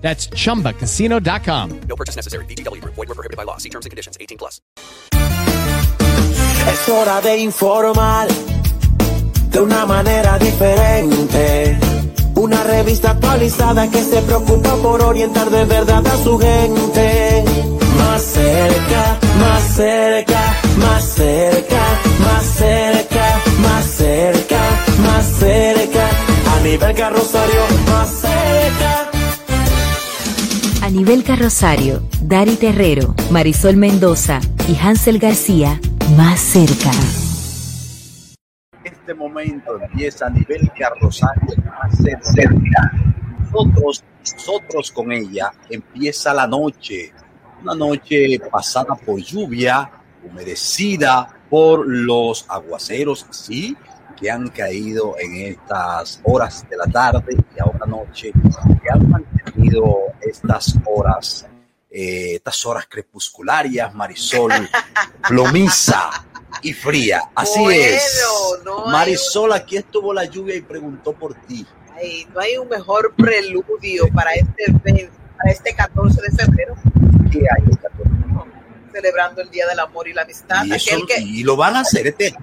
[0.00, 1.80] That's chumbacasino.com.
[1.88, 2.44] No purchase necessary.
[2.46, 2.94] VGW Group.
[2.96, 3.58] Void were prohibited by law.
[3.58, 4.16] See terms and conditions.
[4.20, 4.60] 18 plus.
[6.68, 8.28] Es hora de informar
[9.50, 11.78] de una manera diferente.
[12.34, 17.44] Una revista actualizada que se preocupa por orientar de verdad a su gente.
[17.98, 20.40] Más cerca, más cerca,
[20.78, 21.82] más cerca,
[22.20, 24.60] más cerca, más cerca,
[25.02, 26.10] más cerca.
[26.56, 29.09] A nivel carrosario, más cerca.
[30.90, 35.80] Anibel Carrosario, Dari Terrero, Marisol Mendoza y Hansel García,
[36.16, 36.90] más cerca.
[38.82, 41.54] este momento empieza a nivel carrosario
[41.96, 42.92] ser cerca.
[43.38, 47.12] Nosotros, nosotros con ella empieza la noche,
[47.62, 49.88] una noche pasada por lluvia,
[50.28, 53.76] humedecida por los aguaceros, sí,
[54.20, 58.32] que han caído en estas horas de la tarde y ahora noche,
[58.82, 61.46] que han mantenido estas horas,
[61.90, 64.52] eh, estas horas crepuscularias, Marisol,
[65.28, 66.10] plomiza
[66.62, 67.22] y fría.
[67.34, 68.22] Así Bueno, es.
[68.64, 71.66] no Marisol, aquí estuvo la lluvia y preguntó por ti.
[71.96, 76.74] Ay, no hay un mejor preludio para este, para este 14 de febrero,
[77.30, 77.62] ¿Qué hay?
[78.92, 80.64] Celebrando el Día del Amor y la Amistad.
[80.64, 82.38] Y, eso- que, y lo van a hacer este año,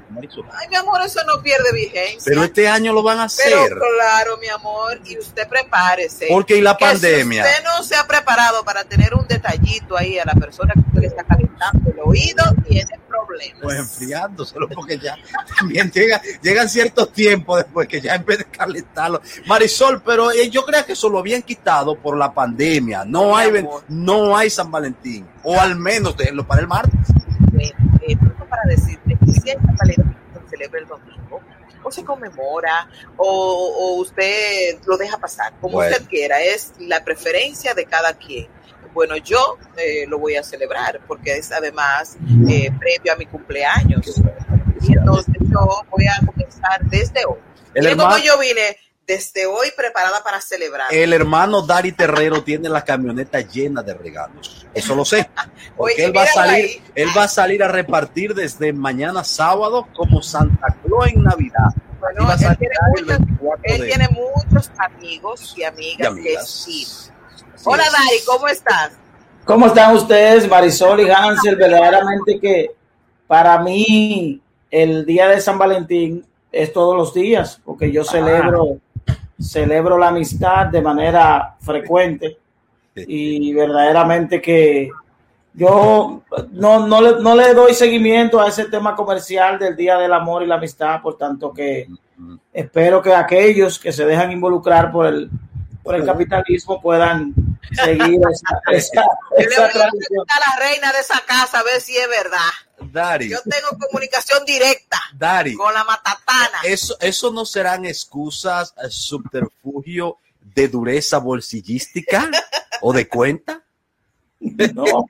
[0.54, 2.22] ay, mi amor, eso no pierde vigencia.
[2.26, 3.52] Pero este año lo van a hacer.
[3.70, 6.28] Pero claro, mi amor, y usted prepárese.
[6.30, 7.44] Porque y la pandemia.
[7.44, 10.80] Si usted no se ha preparado para tener un detallito ahí a la persona que
[10.82, 13.00] usted le está calentando el oído, tiene
[13.38, 13.62] problemas.
[13.62, 15.16] Pues enfriándoselo, porque ya
[15.58, 19.22] también llega, llegan ciertos tiempos después que ya en vez de calentarlo.
[19.46, 23.04] Marisol, pero eh, yo creo que eso lo habían quitado por la pandemia.
[23.06, 23.84] No Mi hay, amor.
[23.88, 25.28] no hay San Valentín.
[25.44, 27.00] O al menos déjenlo para el martes.
[27.52, 27.72] Bueno,
[28.08, 31.42] eh, pronto para decirte que si hay San Valentín se celebra el domingo,
[31.84, 35.96] o se conmemora, o, o usted lo deja pasar, como Bueno.
[35.96, 38.48] usted quiera, es la preferencia de cada quien.
[38.98, 42.18] Bueno, yo eh, lo voy a celebrar porque es además
[42.50, 44.20] eh, previo a mi cumpleaños.
[44.82, 47.38] Y entonces yo voy a comenzar desde hoy.
[47.76, 48.76] El hermano, yo vine
[49.06, 50.88] desde hoy preparada para celebrar.
[50.92, 54.66] el hermano Dari Terrero tiene la camioneta llena de regalos.
[54.74, 55.30] Eso lo sé.
[55.78, 56.84] Porque Oye, él va a salir, ahí.
[56.96, 61.70] él va a salir a repartir desde mañana sábado como Santa Claus en Navidad.
[62.00, 66.50] Bueno, él tiene muchos- 24 Él de- tiene muchos amigos y y amigas, que amigas.
[66.50, 66.88] sí.
[67.58, 67.92] Así Hola es.
[67.92, 68.92] Dari, ¿cómo estás?
[69.44, 71.56] ¿Cómo están ustedes, Marisol y Hansel?
[71.56, 72.76] Verdaderamente que
[73.26, 78.78] para mí el día de San Valentín es todos los días, porque yo celebro,
[79.42, 82.38] celebro la amistad de manera frecuente
[82.96, 84.92] y verdaderamente que
[85.56, 90.14] yo no, no, le, no le doy seguimiento a ese tema comercial del Día del
[90.14, 91.88] Amor y la Amistad, por tanto que
[92.54, 95.32] espero que aquellos que se dejan involucrar por el,
[95.88, 97.34] por el capitalismo puedan
[97.72, 100.04] seguir esa, esa, Yo le esa voy a tradición.
[100.10, 102.92] preguntar a la reina de esa casa a ver si es verdad.
[102.92, 106.60] Dari, Yo tengo comunicación directa Dari, con la matatana.
[106.66, 112.30] eso, eso no serán excusas, eh, subterfugio de dureza bolsillística
[112.82, 113.64] o de cuenta.
[114.40, 115.06] No,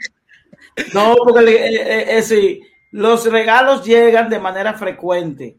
[0.93, 2.61] no porque eh, eh, eh, sí,
[2.91, 5.57] los regalos llegan de manera frecuente,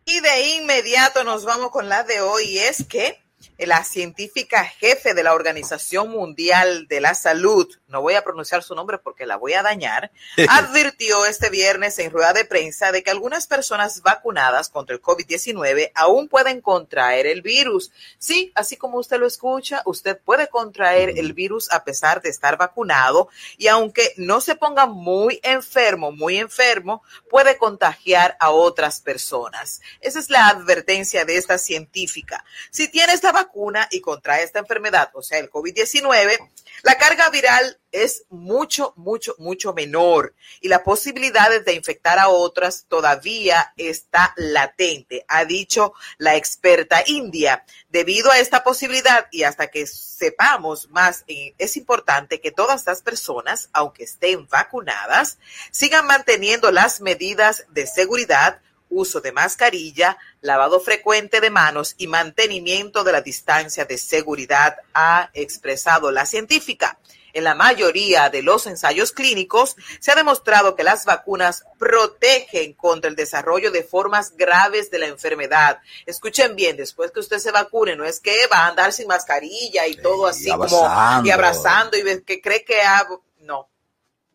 [0.07, 2.59] Y de inmediato nos vamos con la de hoy.
[2.59, 3.25] Es que
[3.57, 8.75] la científica jefe de la Organización Mundial de la Salud, no voy a pronunciar su
[8.75, 10.11] nombre porque la voy a dañar,
[10.49, 15.91] advirtió este viernes en rueda de prensa de que algunas personas vacunadas contra el COVID-19
[15.95, 17.91] aún pueden contraer el virus.
[18.19, 22.57] Sí, así como usted lo escucha, usted puede contraer el virus a pesar de estar
[22.57, 29.81] vacunado y aunque no se ponga muy enfermo, muy enfermo, puede contagiar a otras personas.
[30.01, 32.43] Esa es la advertencia de esta científica.
[32.69, 33.44] Si tiene esta vacuna
[33.92, 36.38] y contrae esta enfermedad, o sea, el COVID-19,
[36.83, 42.86] la carga viral es mucho, mucho, mucho menor y la posibilidad de infectar a otras
[42.88, 47.65] todavía está latente, ha dicho la experta india.
[47.89, 53.01] Debido a esta posibilidad y hasta que sepamos más, eh, es importante que todas las
[53.01, 55.39] personas, aunque estén vacunadas,
[55.71, 63.03] sigan manteniendo las medidas de seguridad uso de mascarilla, lavado frecuente de manos y mantenimiento
[63.03, 66.99] de la distancia de seguridad, ha expresado la científica.
[67.33, 73.09] En la mayoría de los ensayos clínicos se ha demostrado que las vacunas protegen contra
[73.09, 75.81] el desarrollo de formas graves de la enfermedad.
[76.05, 79.85] Escuchen bien, después que usted se vacune, no es que va a andar sin mascarilla
[79.85, 80.89] y todo así como
[81.25, 83.05] y abrazando y que cree que ha...
[83.41, 83.67] no,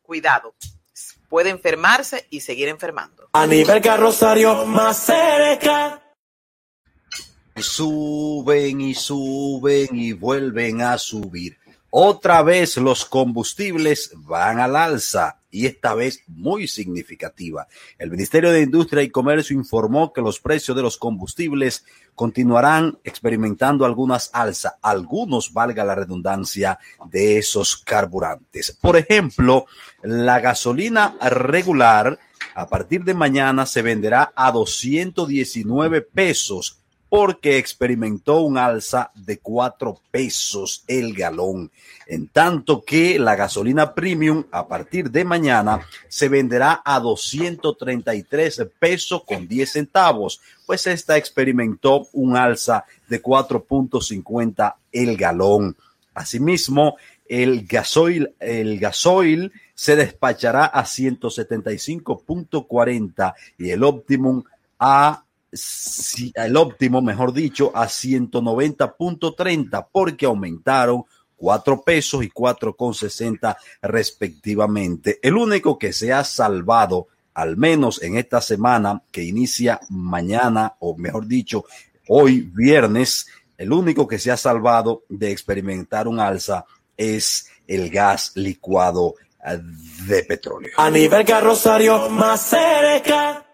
[0.03, 0.55] cuidado
[1.31, 3.31] puede enfermarse y seguir enfermando.
[3.32, 6.03] A nivel carrosario más cerca.
[7.56, 11.60] Suben y suben y vuelven a subir.
[11.91, 17.67] Otra vez los combustibles van al alza y esta vez muy significativa.
[17.99, 21.85] El Ministerio de Industria y Comercio informó que los precios de los combustibles
[22.15, 26.79] continuarán experimentando algunas alzas, algunos valga la redundancia
[27.11, 28.79] de esos carburantes.
[28.81, 29.67] Por ejemplo,
[30.03, 32.21] la gasolina regular
[32.55, 36.80] a partir de mañana se venderá a 219 pesos
[37.11, 41.71] porque experimentó un alza de cuatro pesos el galón,
[42.07, 49.25] en tanto que la gasolina premium a partir de mañana se venderá a 233 pesos
[49.25, 55.77] con 10 centavos, pues esta experimentó un alza de 4.50 el galón.
[56.15, 56.97] Asimismo,
[57.29, 64.45] el gasoil, el gasoil se despachará a 175.40 y el Optimum
[64.79, 71.05] a el óptimo, mejor dicho, a 190.30 porque aumentaron
[71.37, 75.19] 4 pesos y 4,60 respectivamente.
[75.23, 80.97] El único que se ha salvado, al menos en esta semana que inicia mañana, o
[80.97, 81.64] mejor dicho,
[82.08, 83.26] hoy viernes,
[83.56, 89.14] el único que se ha salvado de experimentar un alza es el gas licuado
[90.06, 90.73] de petróleo.
[90.76, 93.50] A nivel carrosario más cerca.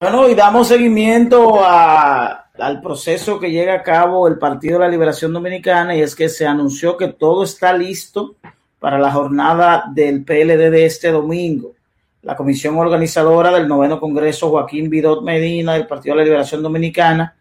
[0.00, 5.30] Bueno, y damos seguimiento al proceso que llega a cabo el Partido de la Liberación
[5.30, 8.36] Dominicana y es que se anunció que todo está listo
[8.78, 11.74] para la jornada del PLD de este domingo.
[12.22, 17.36] La comisión organizadora del noveno Congreso, Joaquín Vidot Medina, del Partido de la Liberación Dominicana,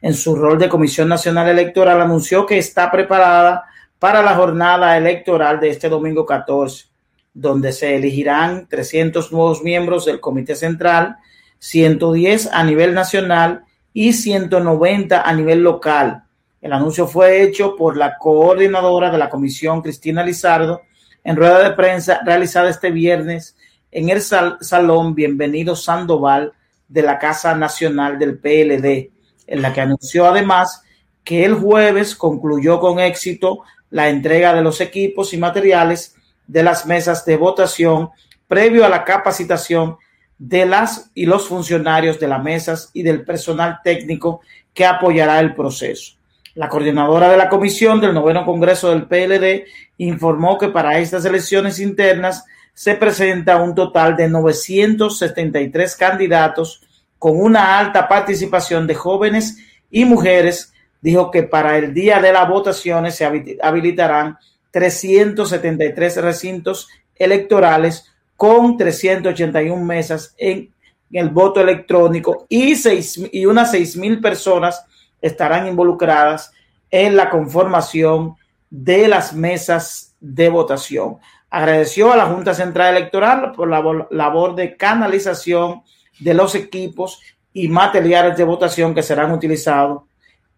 [0.00, 3.64] en su rol de Comisión Nacional Electoral, anunció que está preparada
[3.98, 6.86] para la jornada electoral de este domingo 14,
[7.32, 11.16] donde se elegirán 300 nuevos miembros del Comité Central,
[11.64, 13.64] 110 a nivel nacional
[13.94, 16.24] y 190 a nivel local.
[16.60, 20.82] El anuncio fue hecho por la coordinadora de la comisión, Cristina Lizardo,
[21.24, 23.56] en rueda de prensa realizada este viernes
[23.90, 26.52] en el Salón Bienvenido Sandoval
[26.86, 29.10] de la Casa Nacional del PLD,
[29.46, 30.82] en la que anunció además
[31.24, 36.14] que el jueves concluyó con éxito la entrega de los equipos y materiales
[36.46, 38.10] de las mesas de votación
[38.48, 39.96] previo a la capacitación
[40.38, 44.40] de las y los funcionarios de las mesas y del personal técnico
[44.72, 46.14] que apoyará el proceso.
[46.54, 49.64] La coordinadora de la comisión del noveno Congreso del PLD
[49.98, 56.82] informó que para estas elecciones internas se presenta un total de 973 candidatos
[57.18, 59.58] con una alta participación de jóvenes
[59.90, 60.72] y mujeres.
[61.00, 63.24] Dijo que para el día de las votaciones se
[63.62, 64.38] habilitarán
[64.70, 70.72] 373 recintos electorales con 381 mesas en
[71.12, 74.84] el voto electrónico y, seis, y unas 6 mil personas
[75.20, 76.52] estarán involucradas
[76.90, 78.36] en la conformación
[78.70, 81.18] de las mesas de votación.
[81.50, 85.82] Agradeció a la Junta Central Electoral por la labor de canalización
[86.18, 87.20] de los equipos
[87.52, 90.02] y materiales de votación que serán utilizados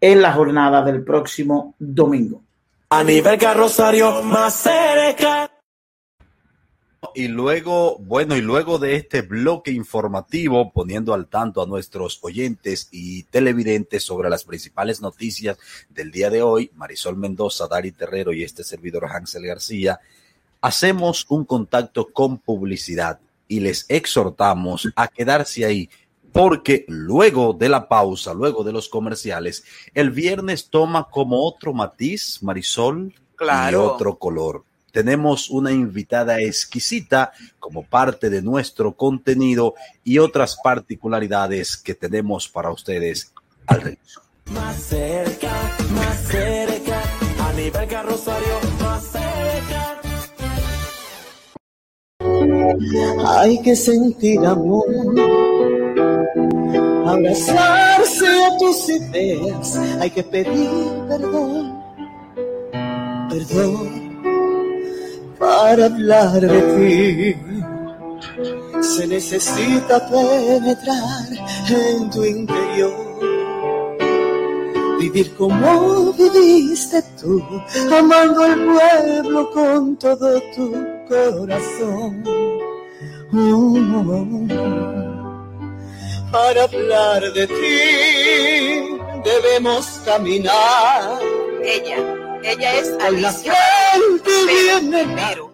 [0.01, 2.43] en la jornada del próximo domingo.
[2.89, 3.39] A nivel
[4.25, 5.46] más cerca.
[7.15, 12.89] Y luego, bueno, y luego de este bloque informativo, poniendo al tanto a nuestros oyentes
[12.91, 15.59] y televidentes sobre las principales noticias
[15.89, 20.01] del día de hoy, Marisol Mendoza, Dari Terrero y este servidor Hansel García,
[20.61, 25.89] hacemos un contacto con publicidad y les exhortamos a quedarse ahí
[26.33, 32.43] porque luego de la pausa, luego de los comerciales, el viernes toma como otro matiz,
[32.43, 33.71] Marisol, Claro.
[33.71, 34.65] y otro color.
[34.97, 42.71] Tenemos una invitada exquisita como parte de nuestro contenido y otras particularidades que tenemos para
[42.71, 43.31] ustedes
[43.67, 44.23] al regreso.
[44.47, 45.53] Más cerca,
[45.91, 47.03] más cerca,
[47.41, 50.01] a nivel carrosario, más cerca.
[53.27, 54.87] Hay que sentir amor,
[57.05, 60.71] abrazarse a tus ideas, hay que pedir
[61.07, 61.83] perdón,
[63.29, 63.96] perdón
[65.57, 67.37] para hablar de ti.
[68.83, 71.29] Se necesita penetrar
[71.69, 73.07] en tu interior
[75.01, 77.43] vivir como viviste tú,
[77.99, 80.67] amando al pueblo con todo tu
[81.09, 82.23] corazón.
[86.33, 91.19] Para hablar de ti debemos caminar
[91.63, 91.99] Ella,
[92.45, 93.53] ella es con la Alicia.
[93.93, 95.46] frente bien en la- pero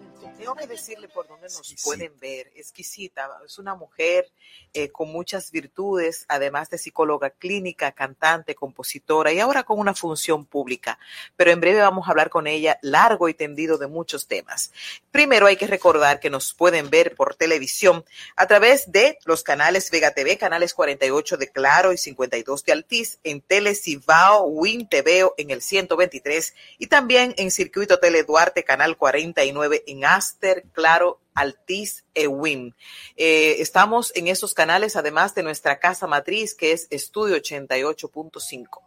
[0.43, 1.83] tengo que decirle por dónde nos Exquisita.
[1.85, 2.51] pueden ver.
[2.55, 3.41] Exquisita.
[3.45, 4.31] Es una mujer
[4.73, 10.45] eh, con muchas virtudes, además de psicóloga clínica, cantante, compositora y ahora con una función
[10.45, 10.99] pública.
[11.35, 14.71] Pero en breve vamos a hablar con ella largo y tendido de muchos temas.
[15.11, 18.03] Primero hay que recordar que nos pueden ver por televisión
[18.35, 23.19] a través de los canales Vega TV, canales 48 de Claro y 52 de Altiz,
[23.23, 29.83] en Telecibao, Win TV en el 123 y también en Circuito Tele Duarte, canal 49
[29.87, 32.75] en Aster, Claro, Altiz e Win.
[33.15, 38.83] Eh, estamos en esos canales, además de nuestra casa matriz, que es Estudio 88.5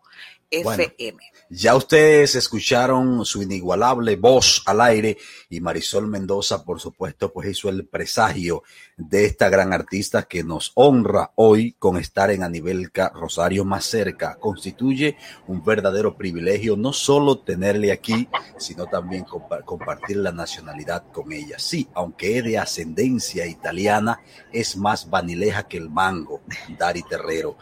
[0.62, 0.83] Bueno.
[0.85, 1.19] FM.
[1.50, 5.17] Ya ustedes escucharon su inigualable voz al aire
[5.49, 8.62] y Marisol Mendoza, por supuesto, pues hizo el presagio
[8.97, 14.37] de esta gran artista que nos honra hoy con estar en Anibelca Rosario más cerca.
[14.41, 21.33] Constituye un verdadero privilegio no solo tenerle aquí, sino también compa- compartir la nacionalidad con
[21.33, 21.59] ella.
[21.59, 24.21] Sí, aunque es de ascendencia italiana,
[24.53, 26.41] es más vanileja que el mango,
[26.79, 27.57] Dari Terrero.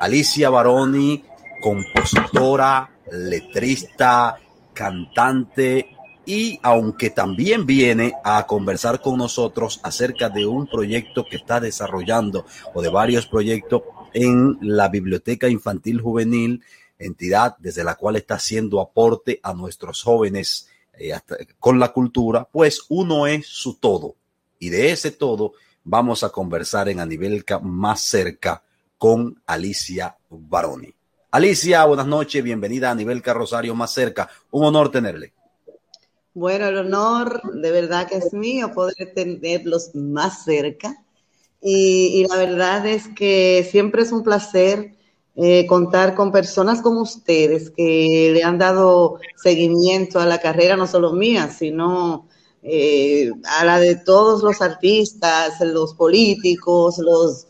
[0.00, 1.24] Alicia Baroni,
[1.60, 4.38] compositora, letrista,
[4.72, 5.96] cantante
[6.26, 12.44] y aunque también viene a conversar con nosotros acerca de un proyecto que está desarrollando
[12.74, 13.82] o de varios proyectos
[14.12, 16.62] en la Biblioteca Infantil Juvenil,
[16.98, 21.14] entidad desde la cual está haciendo aporte a nuestros jóvenes eh,
[21.60, 24.16] con la cultura, pues uno es su todo.
[24.58, 25.52] Y de ese todo
[25.84, 28.64] vamos a conversar en Anibelca más cerca
[28.98, 30.95] con Alicia Baroni.
[31.36, 34.26] Alicia, buenas noches, bienvenida a Anibelca Rosario más cerca.
[34.52, 35.34] Un honor tenerle.
[36.32, 40.96] Bueno, el honor de verdad que es mío poder tenerlos más cerca.
[41.60, 44.94] Y, y la verdad es que siempre es un placer
[45.34, 50.86] eh, contar con personas como ustedes que le han dado seguimiento a la carrera, no
[50.86, 52.30] solo mía, sino
[52.62, 57.46] eh, a la de todos los artistas, los políticos, los...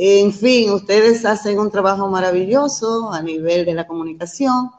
[0.00, 4.70] En fin, ustedes hacen un trabajo maravilloso a nivel de la comunicación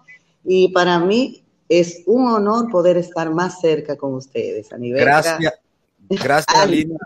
[0.46, 5.54] y para mí es un honor poder estar más cerca con ustedes a nivel Gracias,
[6.10, 6.58] gracias.
[6.58, 6.98] Alicia.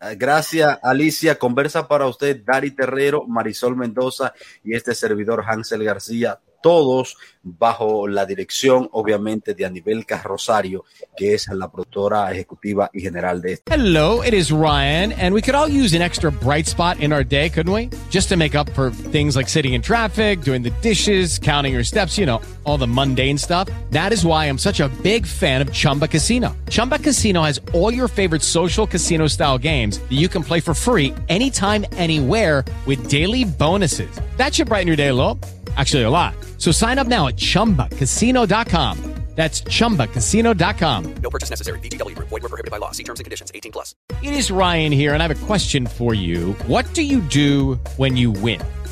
[0.00, 1.38] Eh, Gracias, Alicia.
[1.38, 4.32] Conversa para usted Dari Terrero, Marisol Mendoza
[4.64, 10.84] y este servidor Hansel García, todos bajo la dirección, obviamente, de Anibelca Rosario,
[11.16, 13.60] que es la productora ejecutiva y general de.
[13.70, 17.24] Hello, it is Ryan, and we could all use an extra bright spot in our
[17.24, 17.88] day, couldn't we?
[18.10, 21.84] Just to make up for things like sitting in traffic, doing the dishes, counting your
[21.84, 23.68] steps, you know, all the mundane stuff.
[23.90, 26.56] That is why I'm such a big fan of Chumba Casino.
[26.68, 30.74] Chumba Casino has all your favorite social casino style games that you can play for
[30.74, 34.10] free anytime, anywhere with daily bonuses.
[34.38, 35.38] That should brighten your day a little.
[35.78, 36.34] Actually, a lot.
[36.58, 39.18] So sign up now at chumbacasino.com.
[39.38, 41.14] That's chumbacasino.com.
[41.22, 41.78] No purchase necessary.
[41.78, 42.28] Group.
[42.28, 42.90] Void were prohibited by law.
[42.90, 43.52] See terms and conditions.
[43.54, 43.94] 18 plus.
[44.20, 46.54] It is Ryan here, and I have a question for you.
[46.66, 48.60] What do you do when you win?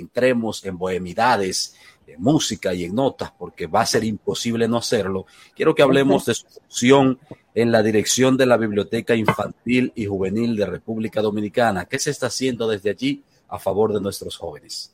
[0.00, 1.76] entremos en bohemidades,
[2.06, 6.26] en música y en notas, porque va a ser imposible no hacerlo, quiero que hablemos
[6.26, 7.18] de su función
[7.54, 11.86] en la dirección de la Biblioteca Infantil y Juvenil de República Dominicana.
[11.86, 14.92] ¿Qué se está haciendo desde allí a favor de nuestros jóvenes?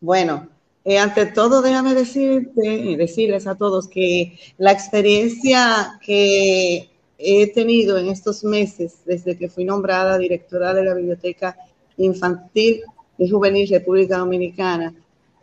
[0.00, 0.48] Bueno,
[0.84, 7.98] eh, ante todo, déjame decirte y decirles a todos que la experiencia que he tenido
[7.98, 11.56] en estos meses, desde que fui nombrada directora de la Biblioteca
[11.98, 12.82] Infantil
[13.28, 14.94] Juvenil República Dominicana,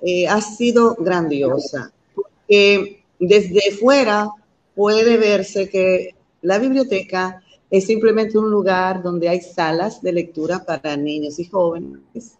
[0.01, 1.91] eh, ha sido grandiosa.
[2.13, 4.29] Porque desde fuera
[4.75, 10.96] puede verse que la biblioteca es simplemente un lugar donde hay salas de lectura para
[10.96, 12.38] niños y jóvenes,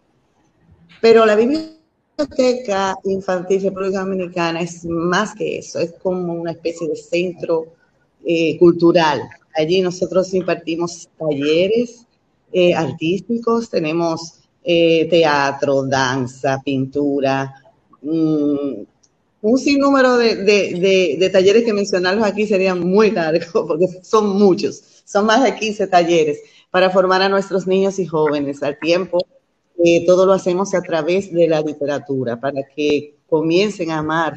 [1.00, 6.96] pero la biblioteca infantil República Dominicana es más que eso, es como una especie de
[6.96, 7.66] centro
[8.24, 9.20] eh, cultural.
[9.54, 12.06] Allí nosotros impartimos talleres
[12.52, 14.37] eh, artísticos, tenemos
[14.70, 17.54] eh, teatro, danza, pintura,
[18.02, 18.82] mm,
[19.40, 25.24] un sinnúmero de, de, talleres que mencionarlos aquí serían muy largos, porque son muchos, son
[25.24, 29.24] más de 15 talleres para formar a nuestros niños y jóvenes al tiempo.
[29.82, 34.34] Eh, todo lo hacemos a través de la literatura, para que comiencen a amar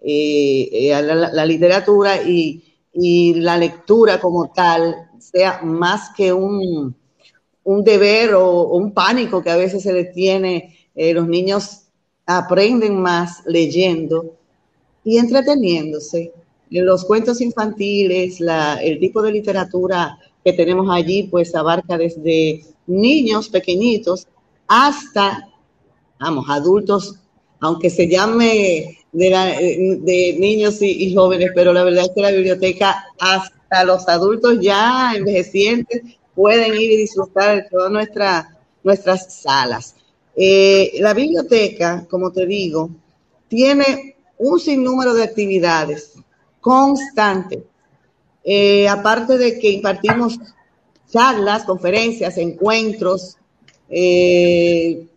[0.00, 0.90] eh,
[1.34, 2.64] la, literatura y
[3.34, 6.96] la lectura como tal sea más que un,
[7.68, 10.74] un deber o, un pánico que a veces se les tiene.
[10.94, 11.82] Eh, los niños
[12.24, 14.36] aprenden más leyendo
[15.04, 16.32] y entreteniéndose.
[16.70, 23.50] Los cuentos infantiles, la, el tipo de literatura que tenemos allí, pues abarca desde niños
[23.50, 24.26] pequeñitos
[24.66, 25.50] hasta,
[26.18, 27.16] vamos, adultos,
[27.60, 33.04] aunque se llame de, de niños y, jóvenes, pero la verdad es que la biblioteca
[33.18, 39.96] hasta los adultos ya envejecientes pueden ir y disfrutar de todas nuestra, nuestras salas.
[40.36, 42.90] Eh, la biblioteca, como te digo,
[43.48, 46.12] tiene un sinnúmero de actividades
[46.60, 47.64] constantes.
[48.44, 50.38] Eh, aparte de que impartimos
[51.10, 53.36] charlas, conferencias, encuentros,
[53.90, 55.08] eh,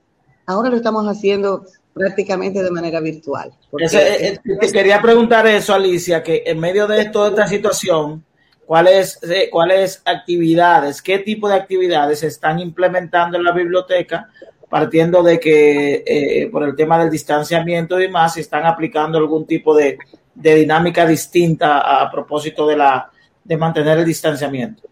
[0.47, 3.53] ahora lo estamos haciendo prácticamente de manera virtual.
[3.79, 8.25] Eh, te quería preguntar eso, Alicia, que en medio de toda esta situación,
[8.71, 9.19] ¿cuáles,
[9.51, 14.29] cuáles actividades, qué tipo de actividades se están implementando en la biblioteca
[14.69, 19.45] partiendo de que eh, por el tema del distanciamiento y demás, se están aplicando algún
[19.45, 19.97] tipo de,
[20.33, 23.11] dinámica distinta a, a, propósito de, la,
[23.43, 24.83] de mantener el distanciamiento.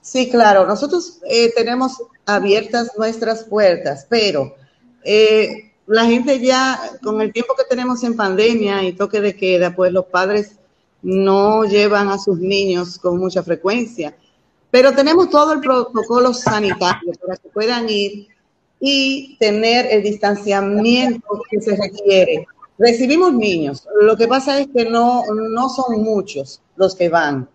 [0.00, 4.54] Sí, claro, nosotros eh, tenemos abiertas nuestras puertas, pero
[5.02, 9.74] eh, la gente ya, con el tiempo que tenemos en pandemia y toque de queda,
[9.74, 10.57] pues los padres
[11.02, 14.16] no llevan a sus niños con mucha frecuencia,
[14.70, 18.28] pero tenemos todo el protocolo sanitario para que puedan ir
[18.80, 22.46] y tener el distanciamiento que se requiere.
[22.78, 27.48] Recibimos niños, lo que pasa es que no, no son muchos los que van.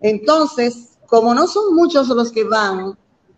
[0.00, 2.96] Entonces, como no son muchos los que van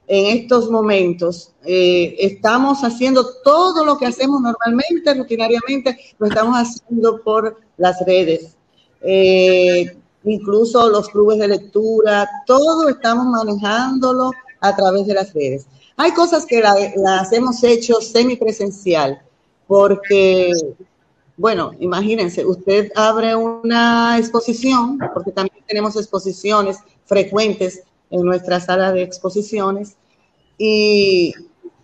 [0.09, 7.23] en estos momentos, eh, estamos haciendo todo lo que hacemos normalmente, rutinariamente, lo estamos haciendo
[7.23, 8.58] por las redes.
[9.03, 15.67] Eh, incluso los clubes de lectura, todo estamos manejándolo a través de las redes.
[15.97, 19.21] Hay cosas que la, las hemos hecho semipresencial,
[19.67, 20.53] porque,
[21.37, 29.03] bueno, imagínense, usted abre una exposición, porque también tenemos exposiciones frecuentes en nuestra sala de
[29.03, 29.97] exposiciones,
[30.57, 31.33] y,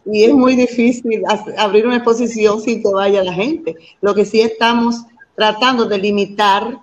[0.05, 1.23] y es muy difícil
[1.57, 3.77] abrir una exposición sin que vaya la gente.
[4.01, 4.97] Lo que sí estamos
[5.37, 6.81] tratando de limitar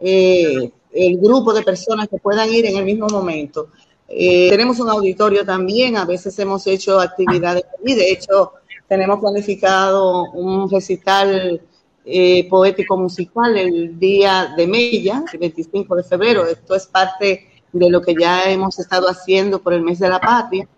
[0.00, 3.68] eh, el grupo de personas que puedan ir en el mismo momento.
[4.08, 8.52] Eh, tenemos un auditorio también, a veces hemos hecho actividades y de hecho
[8.88, 11.60] tenemos planificado un recital
[12.04, 16.46] eh, poético musical el día de Mella, el 25 de febrero.
[16.46, 20.20] Esto es parte de lo que ya hemos estado haciendo por el mes de la
[20.20, 20.68] patria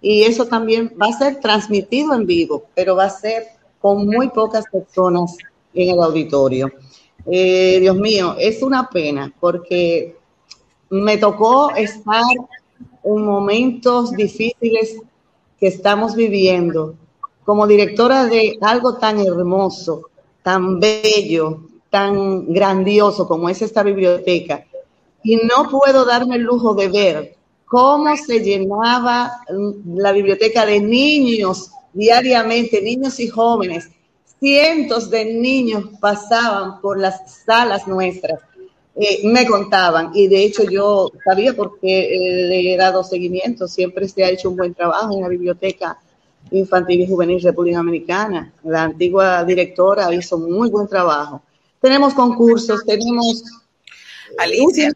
[0.00, 3.44] y eso también va a ser transmitido en vivo, pero va a ser
[3.80, 5.36] con muy pocas personas
[5.74, 6.70] en el auditorio.
[7.28, 10.16] Eh, Dios mío, es una pena porque
[10.90, 12.22] me tocó estar
[13.02, 14.96] en momentos difíciles
[15.58, 16.94] que estamos viviendo
[17.44, 20.10] como directora de algo tan hermoso,
[20.42, 24.64] tan bello, tan grandioso como es esta biblioteca,
[25.22, 27.36] y no puedo darme el lujo de ver
[27.66, 29.32] cómo se llenaba
[29.86, 33.88] la biblioteca de niños diariamente, niños y jóvenes.
[34.40, 38.40] Cientos de niños pasaban por las salas nuestras,
[38.94, 44.08] eh, me contaban, y de hecho yo sabía porque eh, le he dado seguimiento, siempre
[44.08, 45.98] se ha hecho un buen trabajo en la biblioteca
[46.50, 48.52] infantil y juvenil República Dominicana.
[48.64, 51.42] La antigua directora hizo muy buen trabajo.
[51.80, 53.44] Tenemos concursos, tenemos...
[54.38, 54.92] Alicia.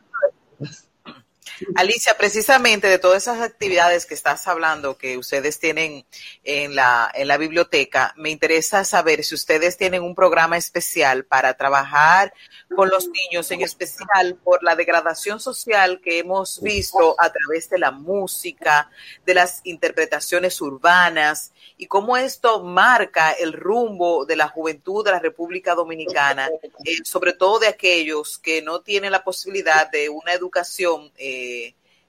[1.74, 6.06] Alicia, precisamente de todas esas actividades que estás hablando que ustedes tienen
[6.44, 11.54] en la, en la biblioteca, me interesa saber si ustedes tienen un programa especial para
[11.54, 12.32] trabajar
[12.74, 17.78] con los niños, en especial por la degradación social que hemos visto a través de
[17.78, 18.90] la música,
[19.26, 25.18] de las interpretaciones urbanas y cómo esto marca el rumbo de la juventud de la
[25.18, 26.48] República Dominicana,
[26.84, 31.49] eh, sobre todo de aquellos que no tienen la posibilidad de una educación eh,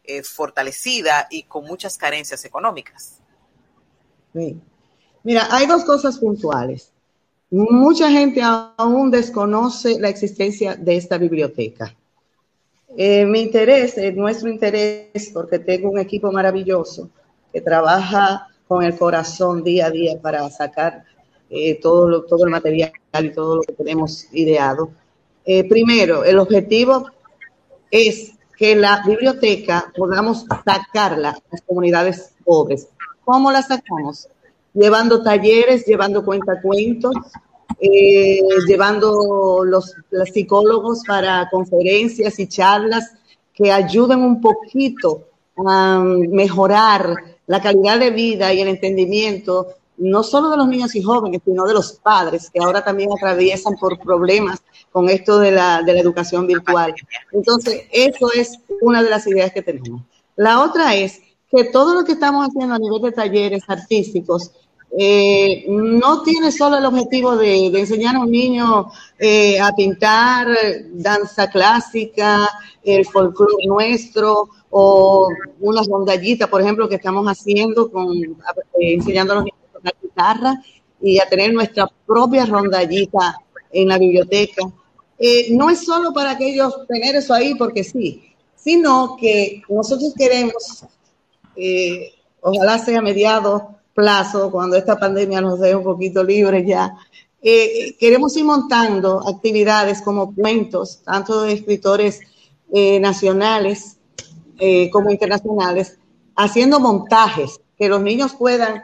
[0.04, 3.20] eh, fortalecida y con muchas carencias económicas.
[5.24, 6.92] Mira, hay dos cosas puntuales.
[7.50, 11.94] Mucha gente aún desconoce la existencia de esta biblioteca.
[12.98, 17.10] Eh, mi interés, eh, nuestro interés, porque tengo un equipo maravilloso
[17.52, 21.04] que trabaja con el corazón día a día para sacar
[21.50, 24.92] eh, todo, todo el material y todo lo que tenemos ideado.
[25.70, 27.08] primero, el objetivo
[27.90, 32.89] es que la biblioteca podamos sacarla a las comunidades pobres.
[33.26, 34.28] ¿Cómo la sacamos?
[34.74, 37.13] llevando talleres, llevando cuentacuentos,
[37.80, 39.95] eh, llevando los,
[40.32, 43.13] psicólogos para conferencias y charlas
[43.54, 45.28] que ayuden un poquito
[45.65, 47.15] a mejorar
[47.47, 49.67] la calidad de vida y el entendimiento
[50.02, 53.76] no solo de los niños y jóvenes, sino de los padres, que ahora también atraviesan
[53.76, 54.62] por problemas
[54.92, 56.94] con esto de la, de la educación virtual.
[57.32, 60.02] Entonces, eso es una de las ideas que tenemos.
[60.36, 64.52] La otra es que todo lo que estamos haciendo a nivel de talleres artísticos
[64.98, 70.48] eh, no tiene solo el objetivo de, enseñar a un niño eh, a pintar
[70.92, 72.50] danza clásica,
[72.84, 78.34] el folclore nuestro o una rondallita, por ejemplo, que estamos haciendo con eh,
[78.94, 80.63] enseñando a los niños a tocar guitarra
[81.02, 83.36] y a tener nuestra propia rondallita
[83.72, 84.63] en la biblioteca.
[85.52, 90.86] no es solo para que ellos tener eso ahí porque sí, sino que nosotros queremos
[91.56, 93.63] eh, ojalá sea a mediados
[93.94, 96.96] plazo, cuando esta pandemia nos dé un poquito libre ya,
[97.41, 102.22] eh, queremos ir montando actividades como cuentos, tanto de escritores
[102.74, 103.98] eh, nacionales
[104.91, 105.98] como internacionales,
[106.36, 108.84] haciendo montajes, que los niños puedan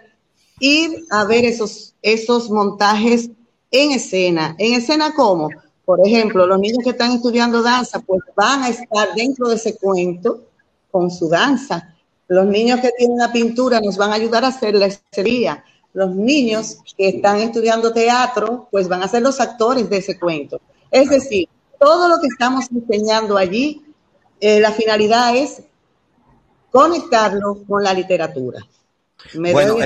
[0.60, 3.30] ir a ver esos, esos montajes
[3.72, 4.56] en escena.
[4.58, 5.50] ¿En escena cómo?
[5.86, 9.78] Por ejemplo, los niños que están estudiando danza, pues van a estar dentro de ese
[9.78, 10.44] cuento
[10.92, 11.94] con su danza
[12.28, 15.64] los niños que tienen la pintura nos van a ayudar a hacer la escenería.
[15.94, 20.60] Los niños que están estudiando teatro, pues van a ser los actores de ese cuento.
[20.92, 21.48] Es decir,
[21.80, 23.82] todo lo que estamos enseñando allí,
[24.40, 25.62] eh, la finalidad es
[26.72, 28.60] conectarlo con la literatura.
[29.34, 29.78] Bueno,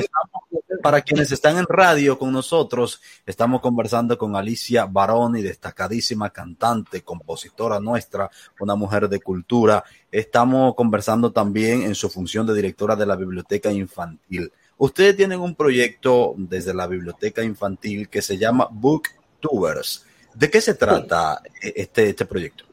[0.82, 7.80] para quienes están en radio con nosotros, estamos conversando con Alicia Baroni, destacadísima cantante, compositora
[7.80, 9.84] nuestra, una mujer de cultura.
[10.12, 14.52] Estamos conversando también en su función de directora de la Biblioteca Infantil.
[14.78, 20.06] Ustedes tienen un proyecto desde la Biblioteca Infantil que se llama Booktubers.
[20.34, 22.66] ¿De qué se trata este, este proyecto?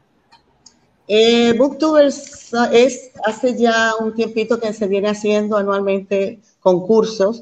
[1.07, 7.41] Eh, Booktubers es hace ya un tiempito que se viene haciendo anualmente concursos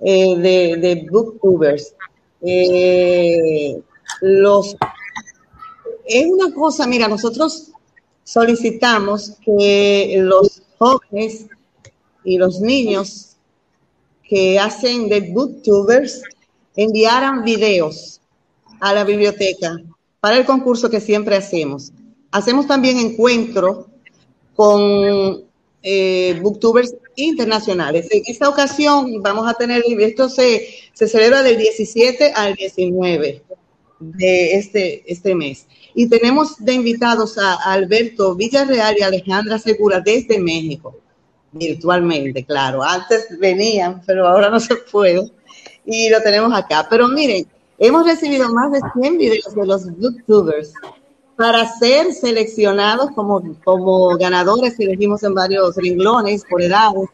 [0.00, 1.94] eh, de, booktubers.
[2.42, 3.80] Eh,
[4.20, 4.76] los,
[6.06, 7.72] es una cosa, mira, nosotros
[8.24, 11.46] solicitamos que los jóvenes
[12.24, 13.36] y los niños
[14.28, 16.22] que hacen de booktubers
[16.76, 18.20] enviaran videos
[18.80, 19.76] a la biblioteca
[20.20, 21.92] para el concurso que siempre hacemos.
[22.30, 23.86] Hacemos también encuentros
[24.54, 25.44] con
[25.82, 28.08] eh, booktubers internacionales.
[28.10, 33.42] En esta ocasión vamos a tener, esto se, se celebra del 17 al 19
[33.98, 35.66] de este, este mes.
[35.94, 40.96] Y tenemos de invitados a Alberto Villarreal y Alejandra Segura desde México,
[41.52, 42.82] virtualmente, claro.
[42.82, 45.30] Antes venían, pero ahora no se puede.
[45.84, 46.86] Y lo tenemos acá.
[46.88, 47.46] Pero miren,
[47.78, 50.72] hemos recibido más de 100 videos de los booktubers
[51.38, 57.08] para ser seleccionados como, como ganadores, elegimos en varios renglones por edades,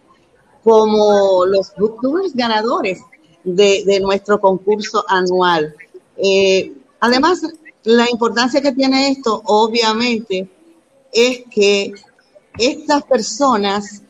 [0.65, 3.01] como los booktubers ganadores.
[3.45, 5.75] de, de nuestro concurso anual.
[6.17, 7.43] Eh, además,
[7.85, 10.49] la importancia que tiene esto, obviamente,
[11.13, 11.93] es que
[12.59, 14.03] estas personas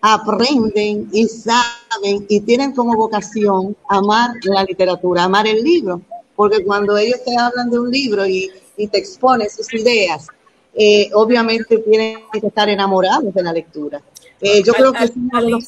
[0.00, 6.00] aprenden y saben y tienen como vocación amar la literatura, amar el libro,
[6.34, 10.26] porque cuando ellos te hablan de un libro y, y te exponen sus ideas,
[10.74, 14.02] eh, obviamente tienen que estar enamorados de la lectura.
[14.40, 15.64] Eh, yo creo que es uno de los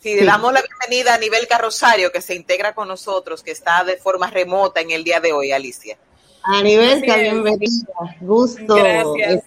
[0.00, 3.82] Sí, le damos la bienvenida a Nivel Carrosario, que se integra con nosotros, que está
[3.82, 5.98] de forma remota en el día de hoy, Alicia.
[6.44, 7.92] A nivel bienvenida.
[8.20, 8.76] Gusto.
[8.76, 9.42] Gracias.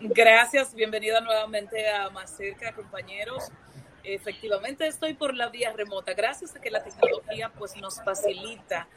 [0.00, 3.44] Gracias, bienvenida nuevamente a Más Cerca, compañeros.
[4.02, 8.88] Efectivamente, estoy por la vía remota, gracias a que la tecnología pues, nos facilita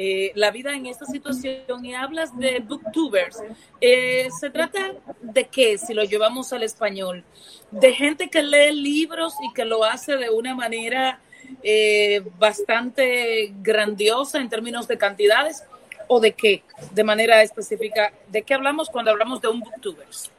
[0.00, 1.84] eh, la vida en esta situación.
[1.84, 3.38] Y hablas de booktubers.
[3.80, 7.24] Eh, ¿Se trata de qué, si lo llevamos al español?
[7.72, 11.18] De gente que lee libros y que lo hace de una manera
[11.64, 15.64] eh, bastante grandiosa en términos de cantidades,
[16.06, 16.62] o de qué,
[16.94, 18.12] de manera específica.
[18.28, 20.30] ¿De qué hablamos cuando hablamos de un booktubers?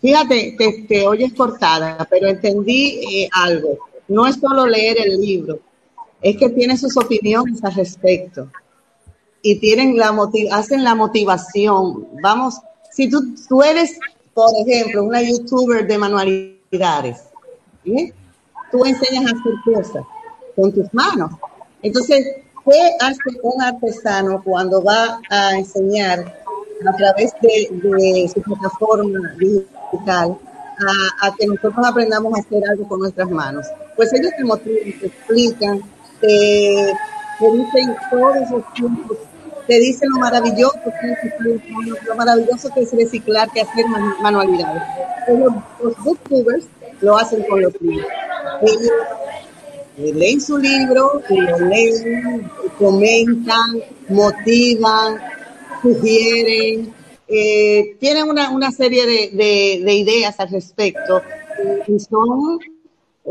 [0.00, 3.78] Fíjate, te, te oyes cortada, pero entendí eh, algo.
[4.08, 5.60] No es solo leer el libro,
[6.20, 8.50] es que tiene sus opiniones al respecto
[9.46, 10.12] y tienen la
[10.50, 12.08] hacen la motivación.
[12.20, 13.96] Vamos, si tú, tú eres,
[14.34, 17.18] por ejemplo, una youtuber de manualidades,
[17.84, 20.04] tú enseñas a hacer cosas
[20.56, 21.30] con tus manos.
[21.80, 22.26] Entonces,
[22.64, 26.34] ¿qué hace un artesano cuando va a enseñar
[26.84, 30.36] a través de, su plataforma digital
[31.22, 33.64] a, que nosotros aprendamos a hacer algo con nuestras manos?
[33.94, 35.80] Pues ellos te motivan, te explican,
[36.20, 36.92] te,
[37.38, 39.18] dicen todos los tiempos,
[39.66, 43.84] te dicen lo maravilloso que es, lo maravilloso que es reciclar, que hacer
[44.22, 44.82] manualidades.
[45.28, 46.66] Los, booktubers
[47.00, 48.06] lo hacen con los libros.
[48.62, 48.92] Ellos
[49.96, 55.18] leen su libro lo leen, comentan, motivan,
[55.82, 56.92] sugieren,
[57.28, 61.22] eh, tienen una, una serie de, de, de, ideas al respecto
[61.88, 62.60] y son,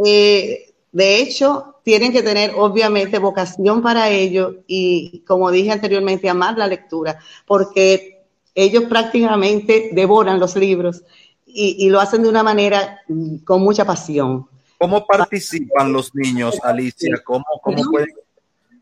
[0.06, 6.58] eh, de hecho, tienen que tener obviamente vocación para ello y, como dije anteriormente, amar
[6.58, 8.23] la lectura, porque
[8.55, 11.03] ellos prácticamente devoran los libros
[11.45, 14.47] y, y lo hacen de una manera mm, con mucha pasión.
[14.77, 17.21] ¿Cómo participan los niños, Alicia?
[17.25, 18.15] ¿Cómo, cómo, pueden,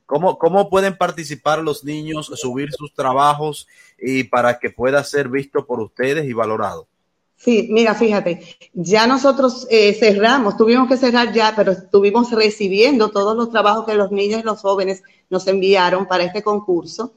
[0.05, 3.67] cómo, ¿Cómo pueden participar los niños, subir sus trabajos
[3.99, 6.87] y para que pueda ser visto por ustedes y valorado?
[7.43, 8.41] Sí, mira, fíjate,
[8.73, 13.95] ya nosotros eh, cerramos, tuvimos que cerrar ya, pero estuvimos recibiendo todos los trabajos que
[13.95, 17.13] los niños y los jóvenes nos enviaron para este concurso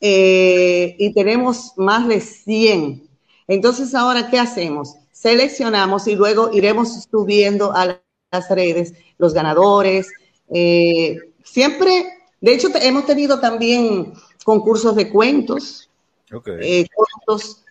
[0.00, 3.08] eh, y tenemos más de 100.
[3.48, 4.96] Entonces, ahora, ¿qué hacemos?
[5.16, 7.98] seleccionamos y luego iremos subiendo a
[8.30, 10.12] las redes los ganadores.
[10.50, 12.06] Eh, siempre,
[12.40, 14.12] de hecho, hemos tenido también
[14.44, 15.88] concursos de cuentos,
[16.32, 16.54] okay.
[16.60, 17.64] eh, cuentos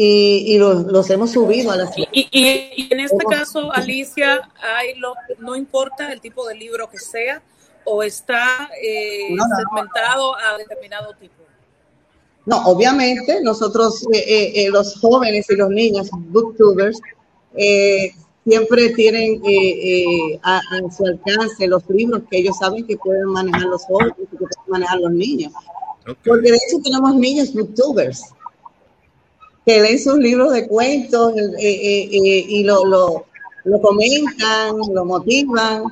[0.00, 2.28] y, y los, los, hemos subido a las y, y,
[2.76, 7.42] y en este caso, Alicia, hay lo, no importa el tipo de libro que sea
[7.82, 10.38] o está eh, no, no, segmentado no.
[10.38, 11.34] a determinado tipo.
[12.46, 17.00] No, obviamente nosotros, eh, eh, los jóvenes y los niños, booktubers,
[17.56, 18.12] eh,
[18.44, 23.62] siempre tienen eh, a, a, su alcance los libros que ellos saben que pueden manejar
[23.62, 25.52] los jóvenes y que pueden manejar los niños.
[26.02, 26.14] Okay.
[26.24, 28.22] Porque de hecho tenemos niños booktubers
[29.68, 32.08] que leen sus libros de cuentos eh,
[32.48, 33.26] y lo, lo,
[33.64, 35.84] lo comentan, lo motivan.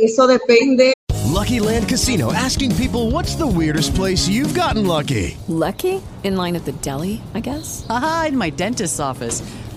[0.00, 0.92] Eso depende
[1.40, 5.36] Lucky Land Casino asking people what's the weirdest place you've gotten lucky?
[5.48, 6.00] Lucky?
[6.22, 7.86] In line at the deli, I guess?
[7.88, 9.42] Aha, in my dentist's office.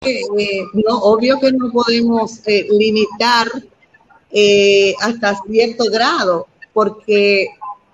[0.00, 3.48] Eh, no, obvio que no podemos eh, limitar
[4.30, 7.48] eh, hasta cierto grado, porque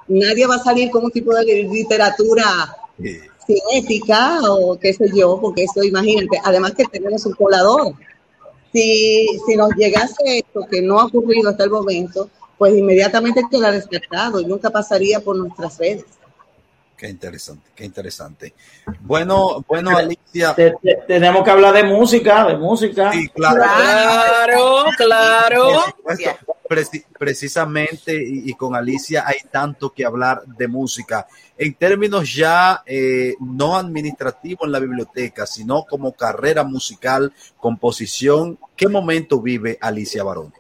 [0.06, 5.38] nadie va a salir con un tipo de literatura sin ética o qué sé yo,
[5.40, 7.94] porque eso, imagínate, además que tenemos un colador.
[8.72, 13.70] Si, si nos llegase esto que no ha ocurrido hasta el momento, pues inmediatamente queda
[13.70, 16.17] despertado y nunca pasaría por nuestras redes.
[16.98, 18.54] Qué interesante, qué interesante.
[19.02, 20.52] Bueno, bueno, Alicia.
[20.56, 23.12] Te- te- tenemos que hablar de música, de música.
[23.12, 23.62] Sí, claro.
[23.62, 25.68] Claro, claro.
[26.68, 31.26] Preci- precisamente, y, y con Alicia hay tanto que hablar de música.
[31.56, 38.88] En términos ya eh, no administrativos en la biblioteca, sino como carrera musical, composición, ¿qué
[38.88, 40.52] momento vive Alicia Barón?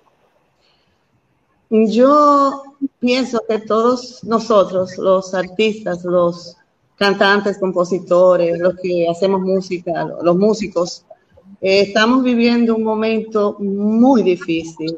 [1.70, 2.62] Yo
[2.98, 6.56] pienso que todos nosotros, los artistas, los
[6.96, 11.04] cantantes, compositores, los que hacemos música, los músicos,
[11.60, 14.96] eh, estamos viviendo un momento muy difícil.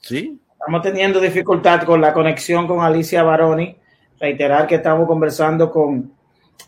[0.00, 0.40] Sí.
[0.52, 3.76] Estamos teniendo dificultad con la conexión con Alicia Baroni.
[4.18, 6.12] Reiterar que estamos conversando con,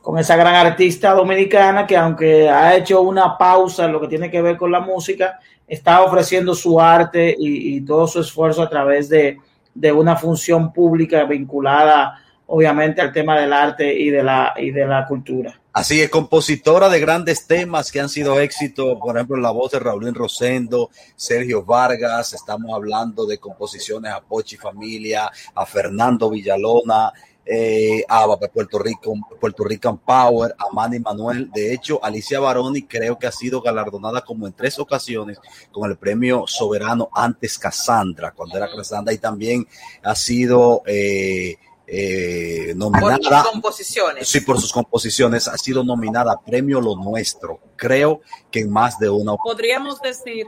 [0.01, 4.31] con esa gran artista dominicana que aunque ha hecho una pausa en lo que tiene
[4.31, 5.39] que ver con la música,
[5.73, 9.39] está ofreciendo su arte y, todo su esfuerzo a través de,
[9.75, 14.87] de una función pública vinculada obviamente al tema del arte y de la, y de
[14.87, 15.59] la cultura.
[15.73, 19.79] Así es, compositora de grandes temas que han sido éxito, por ejemplo, la voz de
[19.79, 27.11] Raulín Rosendo, Sergio Vargas, estamos hablando de composiciones a Pochi Familia, a Fernando Villalona,
[27.45, 31.51] eh, a Puerto Rico, Puerto Rican Power, a Manny Manuel.
[31.51, 35.39] De hecho, Alicia Baroni creo que ha sido galardonada como en tres ocasiones
[35.71, 39.67] con el premio soberano antes Cassandra, cuando era Cassandra, y también
[40.03, 43.43] ha sido eh, eh, Por nominada.
[43.43, 44.29] sus composiciones.
[44.29, 47.61] Sí, por sus composiciones ha sido nominada a Premio Lo Nuestro.
[47.77, 49.37] Creo que en más de una.
[49.37, 50.47] Podríamos decir,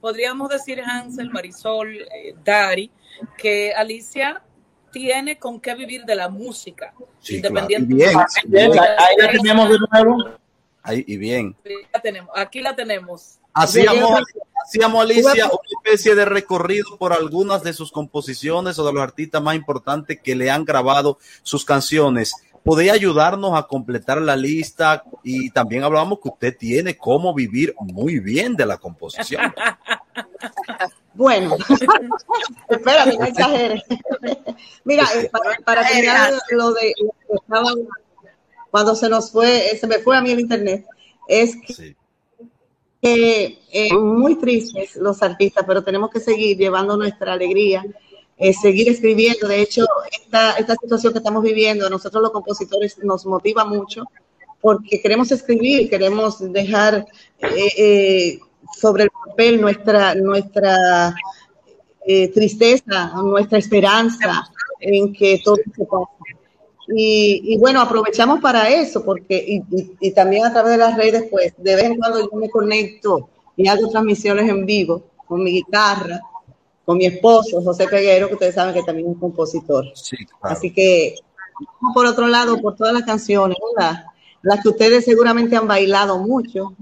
[0.00, 2.90] podríamos decir Hansel, Marisol, eh, Dari,
[3.36, 4.42] que Alicia
[4.92, 7.94] tiene con qué vivir de la música, Sí, independiente.
[7.96, 8.26] claro.
[8.44, 10.24] Y bien, Ahí ahí la tenemos de nuevo.
[10.82, 11.56] Ahí, y bien.
[11.92, 13.38] La tenemos, aquí la tenemos.
[13.52, 14.20] Hacíamos,
[14.64, 19.42] hacíamos Alicia una especie de recorrido por algunas de sus composiciones o de los artistas
[19.42, 22.32] más importantes que le han grabado sus canciones.
[22.64, 25.02] ¿Podría ayudarnos a completar la lista?
[25.24, 29.52] Y también hablábamos que usted tiene cómo vivir muy bien de la composición.
[31.18, 31.56] Bueno,
[32.68, 33.82] espérate, no exageres.
[34.84, 36.94] Mira, para, para terminar lo de
[37.28, 37.72] estaba
[38.70, 40.86] cuando se nos fue, eh, se me fue a mí el internet,
[41.26, 41.56] es
[43.02, 47.84] que, eh, muy tristes los artistas, pero tenemos que seguir llevando nuestra alegría,
[48.36, 49.48] eh, seguir escribiendo.
[49.48, 54.04] De hecho, esta, esta situación que estamos viviendo, a nosotros los compositores nos motiva mucho
[54.60, 57.06] porque queremos escribir, queremos dejar
[58.76, 61.14] sobre el papel nuestra, nuestra
[62.06, 64.48] eh, tristeza, nuestra esperanza
[64.80, 66.12] en que todo se pase.
[66.90, 70.96] Y, y bueno, aprovechamos para eso, porque y, y- y también a través de las
[70.96, 75.42] redes, pues de vez en cuando yo me conecto y hago transmisiones en vivo con
[75.44, 76.20] mi guitarra,
[76.86, 79.84] con mi esposo, José Peguero, que ustedes saben que también es un compositor.
[80.40, 81.16] Así que,
[81.92, 84.04] por otro lado, por todas las canciones, ¿verdad?
[84.42, 86.72] Las que ustedes seguramente han bailado mucho.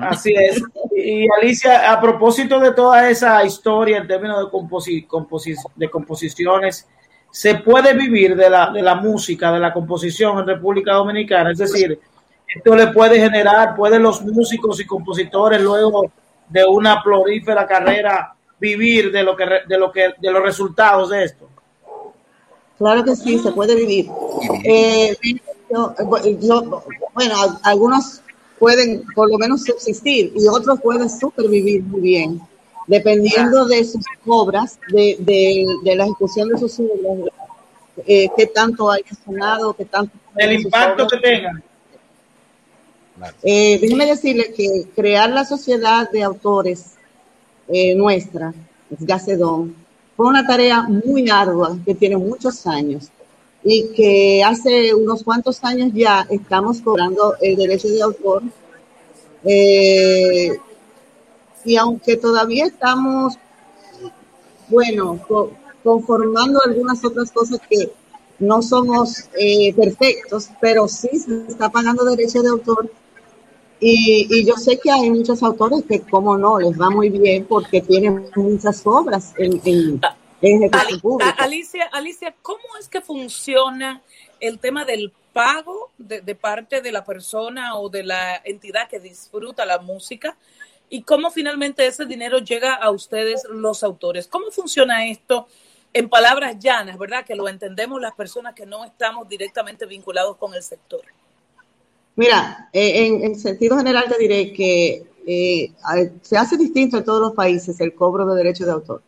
[0.00, 0.62] Así es.
[0.94, 6.86] Y Alicia, a propósito de toda esa historia en términos de, composi- composi- de composiciones,
[7.30, 11.52] ¿se puede vivir de la, de la música, de la composición en República Dominicana?
[11.52, 11.98] Es decir,
[12.54, 16.10] esto le puede generar, pueden los músicos y compositores luego
[16.48, 21.24] de una florífera carrera vivir de lo que de lo que de los resultados de
[21.24, 21.48] esto.
[22.78, 24.08] Claro que sí, se puede vivir.
[24.64, 25.16] Eh,
[25.70, 25.94] yo-
[26.40, 26.82] yo-
[27.14, 28.22] bueno, algunos
[28.58, 32.40] pueden por lo menos subsistir y otros pueden supervivir muy bien,
[32.86, 37.34] dependiendo de sus obras, de, de, de la ejecución de sus obras,
[38.06, 40.12] eh, qué tanto haya sonado, qué tanto...
[40.36, 41.62] El impacto que tengan.
[43.42, 46.94] Eh, déjeme decirle que crear la sociedad de autores
[47.66, 48.54] eh, nuestra,
[48.90, 49.74] Gacedón,
[50.16, 53.10] fue una tarea muy ardua que tiene muchos años
[53.64, 58.42] y que hace unos cuantos años ya estamos cobrando el derecho de autor.
[59.44, 60.58] Eh,
[61.64, 63.34] y aunque todavía estamos,
[64.68, 65.50] bueno, co-
[65.82, 67.90] conformando algunas otras cosas que
[68.38, 72.90] no somos eh, perfectos, pero sí se está pagando derecho de autor
[73.80, 77.46] y, y yo sé que hay muchos autores que, como no, les va muy bien
[77.48, 80.00] porque tienen muchas obras en, en,
[81.00, 81.30] pública.
[81.38, 84.02] Alicia, Alicia, ¿cómo es que funciona
[84.40, 89.00] el tema del pago de, de parte de la persona o de la entidad que
[89.00, 90.36] disfruta la música?
[90.90, 94.26] ¿Y cómo finalmente ese dinero llega a ustedes, los autores?
[94.26, 95.46] ¿Cómo funciona esto
[95.92, 97.24] en palabras llanas, ¿verdad?
[97.24, 101.00] Que lo entendemos las personas que no estamos directamente vinculados con el sector.
[102.16, 105.72] Mira, eh, en, en sentido general te diré que eh,
[106.22, 109.02] se hace distinto en todos los países el cobro de derechos de autor.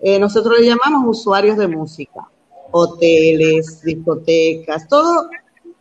[0.00, 2.28] Eh, nosotros le llamamos usuarios de música,
[2.70, 5.30] hoteles, discotecas, todo,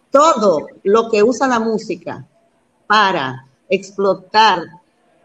[0.09, 2.25] todo lo que usa la música
[2.87, 4.63] para explotar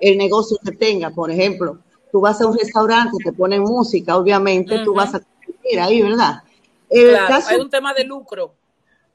[0.00, 1.10] el negocio que tenga.
[1.10, 1.78] Por ejemplo,
[2.10, 5.20] tú vas a un restaurante, te ponen música, obviamente tú vas a
[5.70, 6.42] ir ahí, ¿verdad?
[6.88, 8.54] El claro, caso, hay un tema de lucro.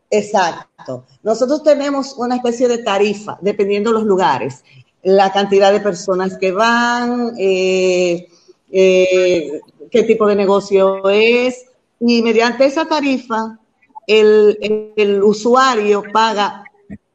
[0.10, 1.06] Exacto.
[1.24, 4.64] Nosotros tenemos una especie de tarifa, dependiendo de los lugares,
[5.04, 8.28] la cantidad de personas que van, eh,
[8.72, 9.62] eh,
[9.92, 11.66] qué tipo de negocio es,
[12.00, 13.60] y mediante esa tarifa,
[14.08, 16.64] el, el, el usuario paga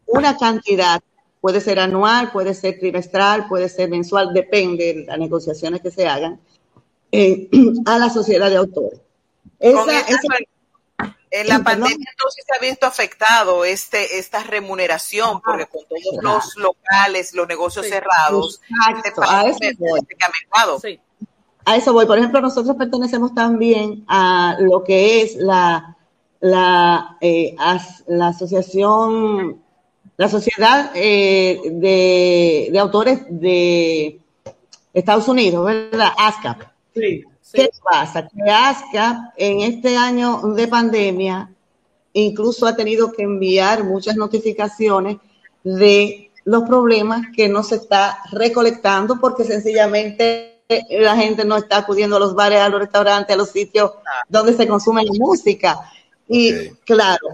[0.06, 1.00] una cantidad
[1.40, 6.06] puede ser anual, puede ser trimestral, puede ser mensual, depende de las negociaciones que se
[6.06, 6.40] hagan,
[7.12, 7.48] eh,
[7.86, 9.00] a la sociedad de autores.
[9.58, 10.18] Esa, esa,
[11.30, 16.36] en la pandemia entonces se ha visto afectado este, esta remuneración, porque con todos claro.
[16.36, 17.92] los locales, los negocios sí.
[17.92, 18.60] cerrados,
[18.96, 19.22] Exacto.
[19.24, 20.00] a eso voy.
[20.80, 21.00] Sí.
[21.70, 22.04] A eso voy.
[22.04, 25.96] Por ejemplo, nosotros pertenecemos también a lo que es la,
[26.40, 29.62] la, eh, as, la asociación
[30.16, 34.18] la Sociedad eh, de, de, Autores de
[34.92, 36.08] Estados Unidos, ¿verdad?
[36.18, 36.62] ASCAP.
[36.92, 37.52] Sí, sí.
[37.52, 38.26] ¿Qué pasa?
[38.26, 41.52] Que ASCAP en este año de pandemia
[42.14, 45.18] incluso ha tenido que enviar muchas notificaciones
[45.62, 50.49] de los problemas que no se está recolectando porque sencillamente
[50.90, 53.92] la gente no está acudiendo a los bares, a los restaurantes, a los sitios
[54.28, 55.78] donde se consume la música.
[56.28, 56.70] Y okay.
[56.84, 57.28] claro,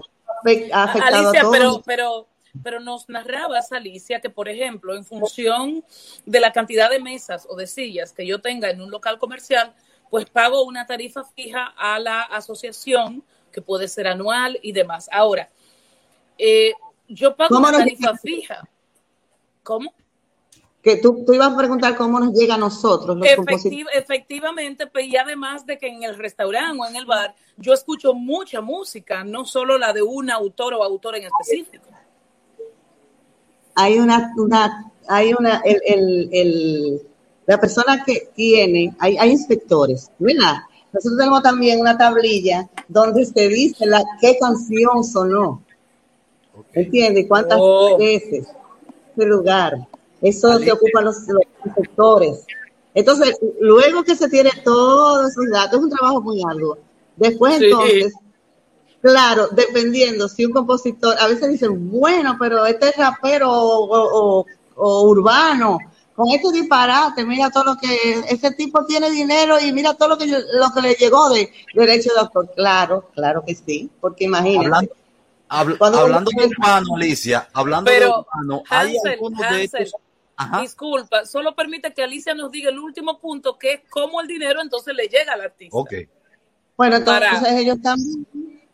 [0.73, 1.57] ha afectado Alicia, a todos.
[1.57, 2.27] pero, pero
[2.63, 5.83] pero nos narraba Alicia que, por ejemplo, en función
[6.25, 9.73] de la cantidad de mesas o de sillas que yo tenga en un local comercial,
[10.09, 15.09] pues pago una tarifa fija a la asociación, que puede ser anual y demás.
[15.11, 15.49] Ahora,
[16.37, 16.73] eh,
[17.07, 18.67] yo pago una tarifa fija.
[19.63, 19.93] ¿Cómo?
[20.87, 23.17] Que tú, tú, ibas a preguntar cómo nos llega a nosotros.
[23.17, 27.35] Los Efectiv efectivamente, pues, y además de que en el restaurante o en el bar
[27.57, 31.87] yo escucho mucha música, no solo la de un autor o autor en específico
[33.77, 37.01] hay una, una hay una, el, el, el,
[37.45, 40.55] la persona que tiene, hay, hay inspectores, ¿verdad?
[40.91, 45.61] Nosotros tenemos también una tablilla donde se dice la, qué canción sonó.
[46.59, 46.85] Okay.
[46.85, 47.25] ¿Entiendes?
[47.27, 47.97] ¿Cuántas oh.
[47.97, 48.47] veces?
[49.15, 49.87] Ese lugar.
[50.21, 50.65] Eso Alicia.
[50.65, 52.45] se ocupan los, los inspectores.
[52.93, 56.77] Entonces, luego que se tiene todos esos datos, es un trabajo muy arduo.
[57.15, 57.65] Después, sí.
[57.65, 58.13] entonces,
[59.01, 64.45] Claro, dependiendo, si un compositor, a veces dicen, bueno, pero este es rapero o, o,
[64.75, 65.77] o, urbano,
[66.15, 70.17] con este disparate, mira todo lo que, ese tipo tiene dinero y mira todo lo
[70.17, 72.51] que, lo que le llegó de derecho de autor.
[72.55, 74.91] Claro, claro que sí, porque imagínate.
[75.47, 79.63] Hablando, habl hablando de urbano, Alicia, hablando pero, de urbano, hay Hansel, algunos Hansel, de
[79.83, 80.01] estos...
[80.37, 80.61] Ajá.
[80.61, 84.61] Disculpa, solo permite que Alicia nos diga el último punto, que es cómo el dinero
[84.61, 85.75] entonces le llega al artista.
[85.75, 85.93] Ok.
[86.77, 87.59] Bueno, entonces Para...
[87.59, 88.27] ellos también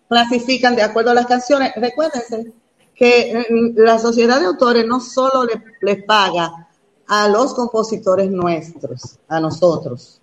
[0.10, 1.72] clasifican de acuerdo a las canciones.
[1.78, 2.52] Recuérdense
[2.94, 6.68] que la sociedad de autores no solo les le paga
[7.08, 10.22] a los compositores nuestros, a nosotros.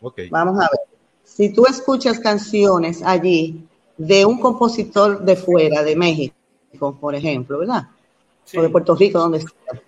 [0.00, 0.28] Okay.
[0.28, 0.80] Vamos a ver.
[1.24, 3.66] Si tú escuchas canciones allí
[3.96, 7.88] de un compositor de fuera, de México, por ejemplo, ¿verdad?
[8.44, 8.58] Sí.
[8.58, 9.82] O de Puerto Rico, donde está.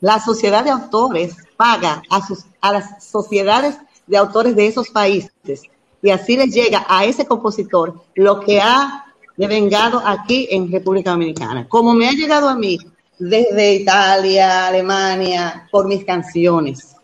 [0.00, 5.62] La sociedad de autores paga a, sus, a las sociedades de autores de esos países
[6.02, 9.04] y así les llega a ese compositor lo que ha
[9.36, 11.68] devengado aquí en República Dominicana.
[11.68, 12.78] Como me ha llegado a mí
[13.18, 16.96] desde Italia, Alemania, por mis canciones.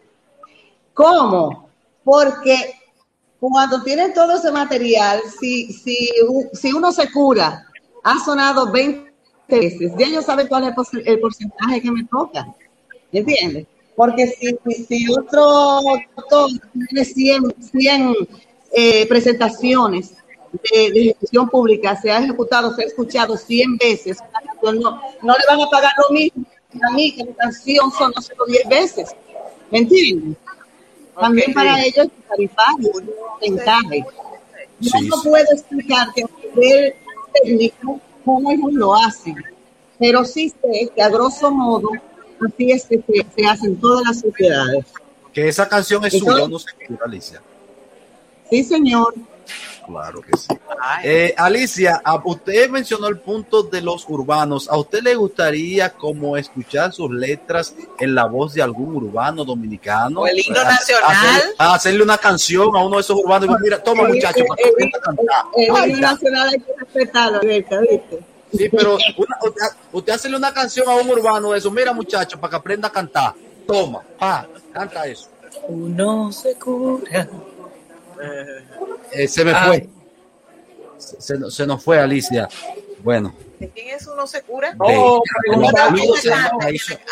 [0.95, 1.69] ¿Cómo?
[2.03, 2.75] Porque
[3.39, 6.09] cuando tienen todo ese material, si, si,
[6.55, 7.67] si uno se cura,
[8.03, 9.13] ha sonado 20
[9.49, 10.75] veces, ya ellos saben cuál es
[11.05, 12.47] el porcentaje que me toca.
[13.19, 13.67] ¿Entiendes?
[13.95, 18.15] Porque si, si otro autor tiene 100, 100
[18.73, 20.15] eh, presentaciones
[20.71, 24.19] de, de, ejecución pública se ha ejecutado, se ha escuchado 100 veces,
[24.63, 26.45] no, no le van a pagar lo mismo
[26.83, 29.11] a mí que mi canción son no solo 10 veces.
[29.71, 30.37] ¿Me entiendes?
[30.37, 31.21] Okay.
[31.21, 32.93] También para ellos es tarifario,
[33.41, 34.05] encaje.
[34.81, 36.95] Yo sí, no puedo explicar que a nivel
[37.33, 39.37] técnico cómo ellos lo hacen,
[39.99, 41.89] pero sí sé que a grosso modo
[42.47, 44.85] así es que se, se hacen todas las sociedades.
[45.33, 47.43] Que esa canción es suya, no sé qué, Alicia.
[48.51, 49.15] Sí, señor.
[49.87, 50.49] Claro que sí.
[51.05, 54.69] Eh, Alicia, a- usted mencionó el punto de los urbanos.
[54.69, 60.23] ¿A usted le gustaría como escuchar sus letras en la voz de algún urbano dominicano?
[60.23, 61.05] O el himno nacional.
[61.07, 63.57] hacer- hacerle una canción a uno de esos urbanos.
[63.61, 65.67] Mira, toma El- muchacho, el- para que el-.
[65.69, 68.19] El Ay, himno nacional hay que respetarlo, ¿viste?
[68.53, 71.71] Sí, pero una- usted, usted hacerle una canción a un urbano de eso.
[71.71, 73.35] Mira, muchacho, para que aprenda a cantar.
[73.67, 75.29] Toma, ah, canta eso.
[75.69, 77.29] Uno se cura.
[79.13, 79.69] Eh, se me Ay.
[79.69, 79.89] fue.
[80.99, 82.49] Se, se se nos fue, Alicia.
[83.03, 83.35] Bueno.
[83.59, 84.75] ¿De quién es uno se cura?
[84.75, 86.03] No, de- preguntarle,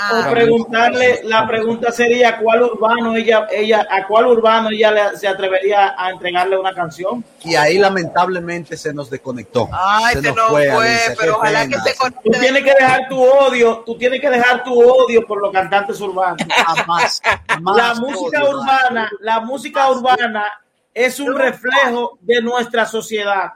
[0.00, 5.16] Ah, o preguntarle, la pregunta sería cuál urbano ella, ella, a cuál urbano ella le-
[5.16, 7.24] se atrevería a entregarle una canción.
[7.42, 9.68] Y ahí lamentablemente se nos desconectó.
[9.72, 11.82] Ay, se nos fue, Alicia, pero ojalá pena.
[11.84, 15.40] que se Tú tienes que dejar tu odio, tú tienes que dejar tu odio por
[15.40, 16.36] los cantantes urbanos.
[16.76, 20.44] Jamás, jamás La música odio, urbana, la música urbana
[20.92, 23.54] es un reflejo de nuestra sociedad.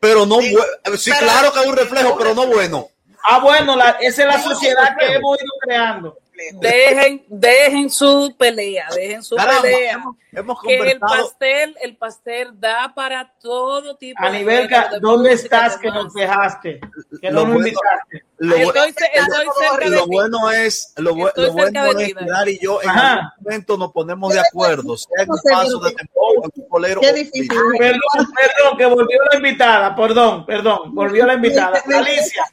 [0.00, 2.88] Pero no, bu- sí, claro que es un reflejo, pero no bueno.
[3.24, 6.18] Ah, bueno, la- esa es la sociedad que hemos ido creando.
[6.60, 9.92] Dejen, dejen su pelea, dejen su Caramba, pelea.
[9.94, 15.76] hemos- hemos que el pastel, el pastel da para todo tipo género de ¿dónde estás
[15.78, 16.80] que nos dejaste?
[17.20, 18.24] Que Lo no nos bueno- invitaste.
[18.40, 21.32] Lo, Estoy, cerca lo bueno es, lo, bueno
[21.98, 22.24] es que.
[22.24, 23.12] Dar y yo en Ajá.
[23.14, 27.00] algún momento nos ponemos de acuerdo, sea en un paso de temor, en un bolero.
[27.00, 27.48] Qué o- difícil.
[27.76, 28.00] Perdón,
[28.36, 31.82] perdón, que volvió la invitada, perdón, perdón, volvió la invitada.
[31.92, 32.44] Alicia,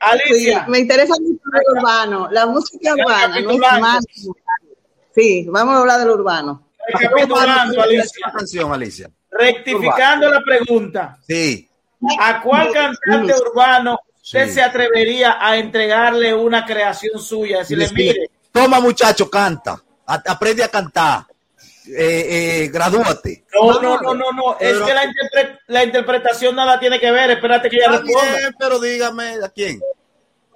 [0.00, 0.64] Alicia.
[0.64, 4.04] Sí, me interesa mucho el urbano, la música urbana, no es más.
[5.14, 6.68] Sí, vamos a hablar del urbano.
[6.88, 9.10] Recapitulando, Alicia, canción, Alicia.
[9.30, 11.68] rectificando la pregunta, Sí.
[12.18, 14.54] ¿a cuál cantante urbano usted Sí.
[14.54, 17.58] se atrevería a entregarle una creación suya?
[17.58, 19.80] Decirle, mire, Toma, muchacho, canta.
[20.06, 21.24] Aprende a cantar.
[21.96, 23.44] Eh, eh, gradúate.
[23.54, 27.10] no, no, no, no, no, es Pero- que la, interpre- la interpretación nada tiene que
[27.10, 28.36] ver, espérate que ella responda.
[28.38, 29.80] bien, pero dígame a quién.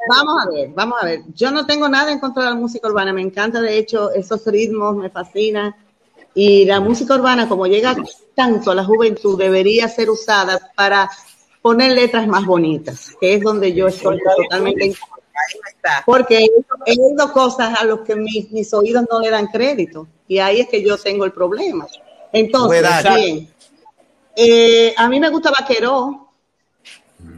[0.08, 1.20] Vamos a ver, vamos a ver.
[1.34, 4.44] Yo no tengo nada en contra de la música urbana, me encanta de hecho esos
[4.46, 5.76] ritmos, me fascina.
[6.34, 7.94] Y la música urbana, como llega
[8.34, 11.08] tanto a la juventud, debería ser usada para
[11.62, 14.94] poner letras más bonitas, que es donde yo estoy totalmente en.
[16.06, 16.46] Porque
[16.86, 20.60] he oído cosas a los que mis, mis oídos no le dan crédito y ahí
[20.60, 21.86] es que yo tengo el problema.
[22.32, 22.82] Entonces,
[23.14, 23.48] bien,
[24.36, 26.28] eh, a mí me gusta Vaqueró.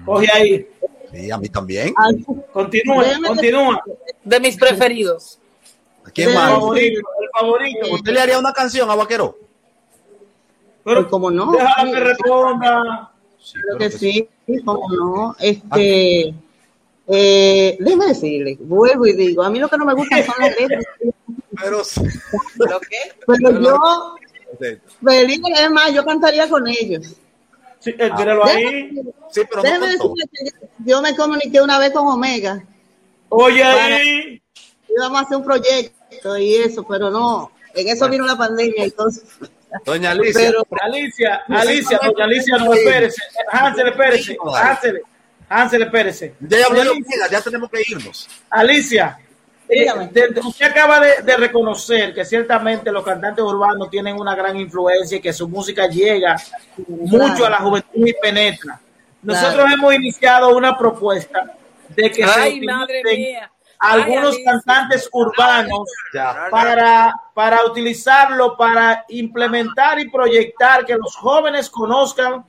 [0.05, 0.69] Coge ahí,
[1.13, 1.95] Sí, a mí también.
[2.53, 3.83] continúa, Déjame continúa.
[4.25, 5.39] De mis preferidos.
[6.05, 6.51] ¿A quién más?
[6.51, 7.87] favorito, el favorito.
[7.93, 9.37] ¿Usted le haría una canción a Vaquero?
[10.85, 13.13] Pero como no, déjala sí, que responda.
[13.41, 14.29] Sí, claro que que sí,
[14.65, 15.37] como no.
[15.41, 16.35] Este,
[17.09, 20.59] eh, déjeme decirle, vuelvo y digo, a mí lo que no me gustan son las
[20.59, 20.85] letras.
[21.61, 21.83] Pero,
[22.59, 22.97] ¿Lo qué?
[23.27, 24.15] Pero yo,
[25.03, 27.15] feliz, es más, yo cantaría con ellos.
[27.79, 28.91] Sí, eh, tíralo ahí.
[29.31, 30.15] sí, pero no Déjeme cantó.
[30.15, 32.63] decirle que yo, yo me comuniqué una vez con Omega.
[33.29, 34.43] Oye ahí.
[34.89, 39.25] íbamos a hacer un proyecto y eso, pero no, en eso vino la pandemia, entonces.
[39.85, 40.41] Doña Alicia.
[40.53, 43.23] Pero- Alicia, Alicia, doña Alicia, no, espérese.
[43.51, 44.37] Hansel, espérese.
[44.55, 45.03] Hansel,
[45.49, 46.35] Hansel, espérese.
[46.41, 46.59] Ya
[47.31, 48.29] ya tenemos que irnos.
[48.51, 49.19] Alicia,
[49.69, 50.09] eh, Dígame.
[50.09, 54.57] de- de- usted acaba de, de reconocer que ciertamente los cantantes urbanos tienen una gran
[54.57, 56.37] influencia y que su música llega
[56.89, 58.81] mucho a la juventud y penetra.
[59.23, 59.73] Nosotros Claro.
[59.75, 61.53] hemos iniciado una propuesta
[61.89, 63.51] de que se Ay, madre utilicen mía.
[63.79, 66.47] Ay, algunos cantantes urbanos Ya.
[66.51, 72.45] para, para utilizarlo, para implementar y proyectar que los jóvenes conozcan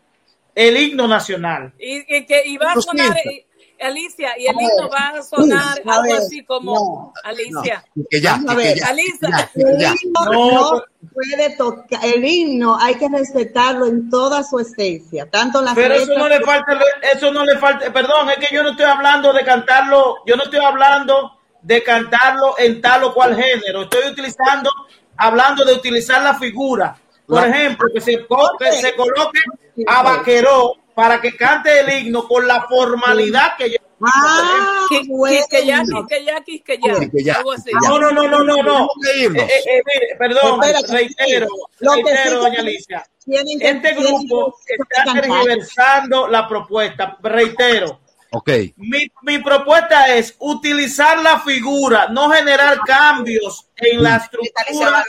[0.58, 1.74] el himno nacional.
[1.80, 3.46] Y, y que y va a sonar, y-
[3.80, 7.86] Alicia, y el himno va a sonar a algo así como no, Alicia.
[8.10, 8.78] Que ya, a que ver.
[8.80, 8.88] ya.
[8.88, 9.30] Alicia.
[9.30, 9.94] ya, El ya.
[10.02, 10.84] himno No, no,
[11.14, 16.14] puede tocar, el himno hay que respetarlo en toda su esencia, tanto las Pero eso
[16.18, 16.80] no le falta,
[17.14, 20.44] eso no le falta, perdón, es que yo no estoy hablando de cantarlo, yo no
[20.44, 24.72] estoy hablando de cantarlo en tal o cual género, estoy utilizando,
[25.18, 26.98] hablando de utilizar la figura.
[27.28, 29.40] Por La- ejemplo, que se, co- que se coloque
[29.86, 33.84] a Vaqueró para que cante el himno con la formalidad que lleva.
[34.02, 35.46] Ah, Que, bueno.
[35.50, 37.42] que ya, que ya, que ya, que ya, ya.
[37.90, 38.84] No, no, no, no, no, no.
[38.86, 41.48] Eh, eh, eh, mire, perdón, Espérate, reitero,
[41.80, 43.06] lo reitero, doña Alicia.
[43.26, 47.18] Este grupo está tergiversando la propuesta.
[47.22, 48.00] Reitero,
[48.32, 48.50] Ok.
[48.76, 55.06] mi, mi propuesta es utilizar la figura, no generar cambios en la estructura,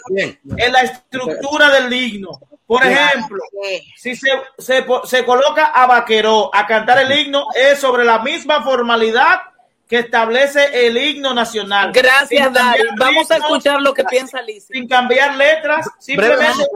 [0.56, 2.40] en la estructura del himno.
[2.66, 3.38] Por ejemplo,
[3.96, 8.62] si se, se, se coloca a Vaqueró a cantar el himno, es sobre la misma
[8.62, 9.40] formalidad
[9.88, 11.92] que establece el himno nacional.
[11.94, 12.82] Gracias, Dari.
[12.98, 14.68] Vamos a escuchar lo que piensa Alicia.
[14.70, 16.66] Sin cambiar letras, simplemente.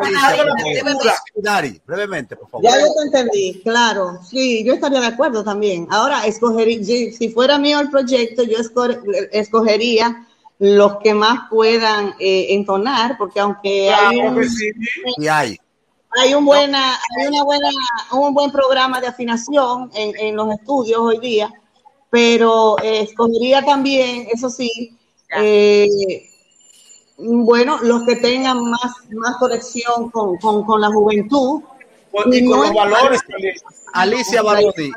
[1.37, 2.65] Dari, brevemente, por favor.
[2.65, 4.19] Ya yo te entendí, claro.
[4.29, 5.87] Sí, yo estaría de acuerdo también.
[5.91, 8.99] Ahora, escogería, si si fuera mío el proyecto, yo esco-
[9.31, 10.27] escogería
[10.59, 14.71] los que más puedan eh, entonar, porque aunque hay Claro un, que sí.
[15.19, 15.59] Y hay.
[16.17, 17.69] hay un buena, hay una buena,
[18.13, 21.53] un buen programa de afinación en, en los estudios hoy día,
[22.13, 24.71] pero eh, escogería también, eso sí,
[25.41, 25.89] eh,
[27.17, 31.63] bueno, los que tengan más, más conexión con, con, con la juventud.
[32.27, 33.21] Y con no los es- valores.
[33.95, 34.93] Alicia Baroni,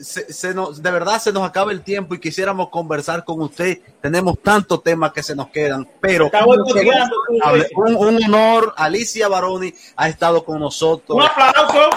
[0.00, 3.78] se, se nos, de verdad se nos acaba el tiempo y quisiéramos conversar con usted.
[4.00, 8.74] Tenemos tantos temas que se nos quedan, pero Hable- un, un honor.
[8.76, 11.16] Alicia Baroni ha estado con nosotros.
[11.18, 11.90] Un aplauso.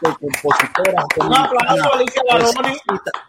[0.00, 1.04] Compositora.
[1.18, 2.76] Un aplauso, Alicia Baroni.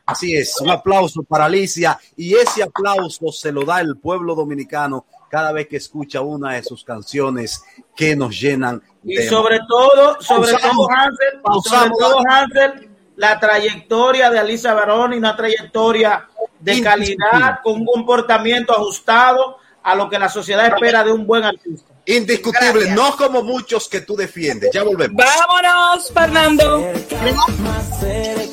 [0.05, 5.05] Así es, un aplauso para Alicia y ese aplauso se lo da el pueblo dominicano
[5.29, 7.61] cada vez que escucha una de sus canciones
[7.95, 8.81] que nos llenan.
[9.03, 15.17] Y de sobre todo, sobre todo, Hansel, sobre todo, Hansel, la trayectoria de Alicia Baroni,
[15.17, 16.27] una trayectoria
[16.59, 21.43] de calidad, con un comportamiento ajustado a lo que la sociedad espera de un buen
[21.43, 21.93] artista.
[22.05, 24.69] Indiscutible, no como muchos que tú defiendes.
[24.71, 25.17] Ya volvemos.
[25.17, 26.85] Vámonos, Fernando.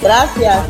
[0.00, 0.66] Gracias.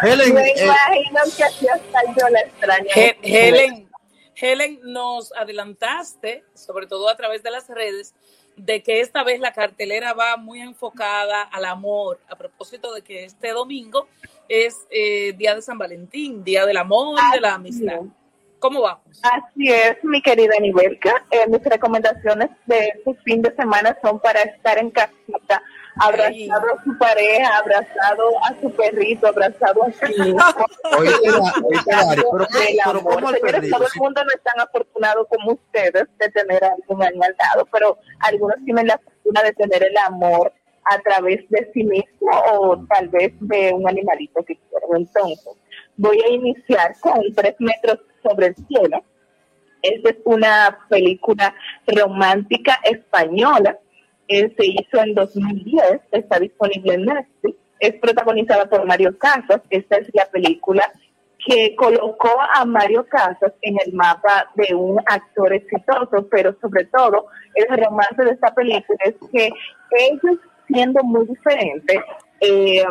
[0.03, 2.87] Helen, Me eh, imagino que así hasta yo la extraño.
[2.95, 3.89] He- Helen,
[4.37, 8.15] Helen, nos adelantaste, sobre todo a través de las redes,
[8.57, 13.25] de que esta vez la cartelera va muy enfocada al amor, a propósito de que
[13.25, 14.07] este domingo
[14.49, 18.01] es eh, Día de San Valentín, Día del Amor y de la amistad.
[18.61, 19.21] ¿Cómo vamos?
[19.23, 21.25] Así es, mi querida Nivelka.
[21.31, 25.63] Eh, mis recomendaciones de este fin de semana son para estar en casita,
[25.97, 30.39] abrazado a su pareja, abrazado a su perrito, abrazado a su hijo.
[31.87, 32.47] Dari, pero,
[32.83, 33.15] pero amor.
[33.15, 33.77] ¿cómo al Señores, perrito?
[33.77, 37.37] todo el mundo no es tan afortunado como ustedes de tener a alguien ahí al
[37.39, 40.53] lado, pero algunos tienen la fortuna de tener el amor
[40.85, 44.89] a través de sí mismo o tal vez de un animalito que quieren.
[44.97, 45.47] Entonces,
[45.97, 49.03] voy a iniciar con Tres metros sobre el cielo.
[49.83, 51.55] Esta es una película
[51.87, 53.79] romántica española.
[54.29, 57.57] Se hizo en 2010, está disponible en Netflix.
[57.81, 59.63] Es protagonizada por Mario Casas.
[59.71, 60.91] Esta es la película
[61.47, 67.27] que colocó a Mario Casas en el mapa de un actor exitoso, pero sobre todo
[67.55, 69.51] el romance de esta película es que
[69.97, 72.01] ellos, siendo muy diferentes,
[72.41, 72.85] eh,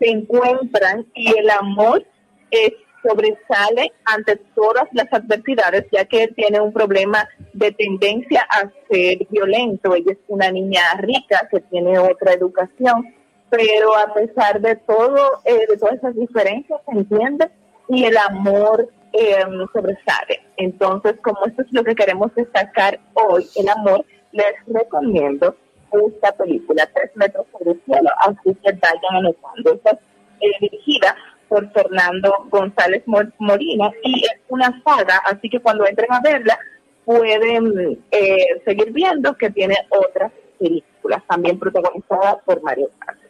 [0.00, 2.04] se encuentran y el amor
[2.50, 2.74] eh,
[3.06, 9.94] sobresale ante todas las adversidades, ya que tiene un problema de tendencia a ser violento.
[9.94, 13.14] Ella es una niña rica que tiene otra educación,
[13.50, 17.50] pero a pesar de todo, eh, de todas esas diferencias, se entiende
[17.88, 20.40] y el amor eh, sobresale.
[20.56, 25.54] Entonces, como esto es lo que queremos destacar hoy, el amor, les recomiendo
[25.92, 29.74] esta película, Tres metros sobre el cielo, así que vayan anotando.
[29.74, 29.98] Esta es
[30.40, 31.16] eh, dirigida
[31.48, 36.58] por Fernando González Molina y es una saga, así que cuando entren a verla
[37.04, 43.22] pueden eh, seguir viendo que tiene otras películas también protagonizadas por Mario Casas.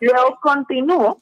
[0.00, 1.20] Luego continúo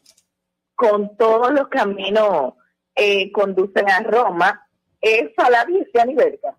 [0.75, 2.55] con todos los caminos
[2.95, 4.69] eh, conducen a Roma.
[5.01, 6.57] ¿Esa la viste, Aniversa?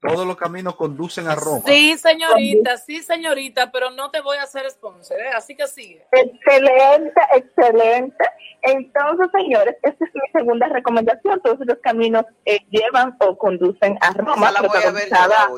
[0.00, 1.62] Todos los caminos conducen a Roma.
[1.66, 5.28] Sí, señorita, sí, señorita, pero no te voy a hacer sponsor, ¿eh?
[5.34, 6.06] así que sigue.
[6.10, 8.24] Excelente, excelente.
[8.62, 11.40] Entonces, señores, esta es mi segunda recomendación.
[11.40, 15.08] Todos los caminos eh, llevan o conducen a Roma, Esa la voy a ver yo
[15.08, 15.48] protagonizada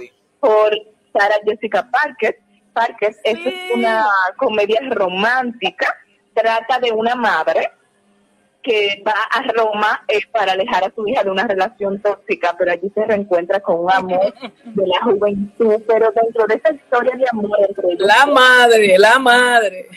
[0.41, 0.71] por
[1.13, 2.39] Sarah Jessica Parker.
[2.73, 5.95] Parker, esta es una comedia romántica.
[6.35, 7.71] Trata de una madre
[8.63, 12.73] que va a Roma eh, para alejar a su hija de una relación tóxica, pero
[12.73, 14.33] allí se reencuentra con un amor
[14.65, 19.19] de la juventud, pero dentro de esa historia de amor entre ellos, La madre, la
[19.19, 19.89] madre.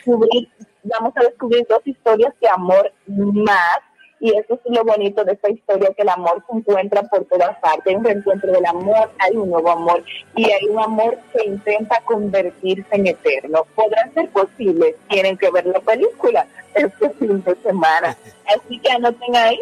[0.85, 3.79] Vamos a descubrir dos historias de amor más
[4.19, 7.57] y eso es lo bonito de esta historia que el amor se encuentra por todas
[7.59, 10.03] partes hay un reencuentro del amor hay un nuevo amor
[10.35, 15.65] y hay un amor que intenta convertirse en eterno podrá ser posible tienen que ver
[15.65, 18.17] la película este fin de semana
[18.55, 19.59] así que anoten ahí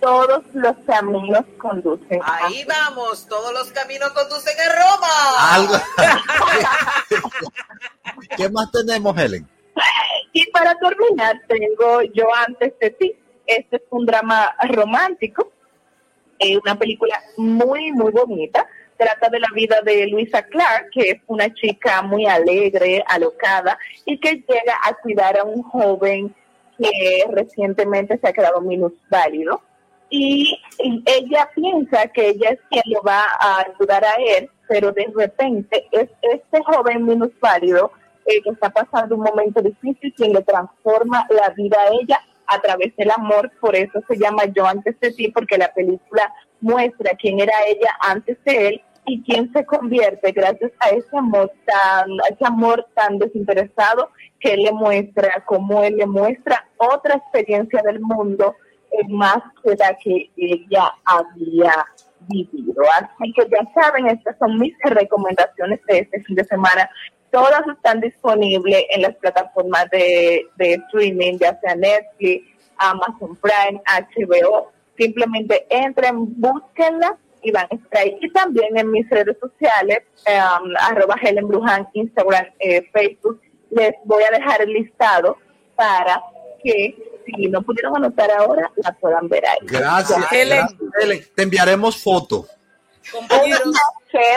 [0.00, 5.54] todos los caminos conducen a Ahí vamos, todos los caminos conducen a Roma.
[5.54, 5.74] Algo.
[8.36, 9.48] ¿Qué más tenemos, Helen?
[10.32, 13.14] Y para terminar, tengo Yo antes de ti.
[13.46, 15.52] Este es un drama romántico,
[16.38, 18.66] eh, una película muy, muy bonita.
[18.96, 24.18] Trata de la vida de Luisa Clark, que es una chica muy alegre, alocada, y
[24.18, 26.34] que llega a cuidar a un joven
[26.78, 29.62] que recientemente se ha quedado minusválido.
[30.10, 34.92] Y, y ella piensa que ella es quien lo va a ayudar a él, pero
[34.92, 37.92] de repente es este joven minusválido
[38.26, 42.60] eh, que está pasando un momento difícil quien le transforma la vida a ella a
[42.60, 47.12] través del amor, por eso se llama Yo antes de ti, porque la película muestra
[47.18, 52.10] quién era ella antes de él y quién se convierte gracias a ese amor tan,
[52.20, 54.10] a ese amor tan desinteresado
[54.40, 58.54] que él le muestra, como él le muestra otra experiencia del mundo
[58.90, 61.86] eh, más que la que ella había
[62.28, 62.82] vivido.
[62.94, 66.88] Así que ya saben, estas son mis recomendaciones de este fin de semana.
[67.34, 74.70] Todas están disponibles en las plataformas de, de streaming, ya sea Netflix, Amazon Prime, HBO.
[74.96, 78.16] Simplemente entren, búsquenlas y van a estar ahí.
[78.20, 84.22] Y también en mis redes sociales, um, arroba Helen Brujan, Instagram, eh, Facebook, les voy
[84.22, 85.36] a dejar el listado
[85.74, 86.22] para
[86.62, 86.94] que
[87.26, 89.58] si no pudieron anotar ahora, la puedan ver ahí.
[89.62, 90.58] Gracias, Helen.
[90.58, 91.20] gracias, Helen.
[91.34, 92.46] Te enviaremos fotos.
[93.12, 93.74] Compañeros,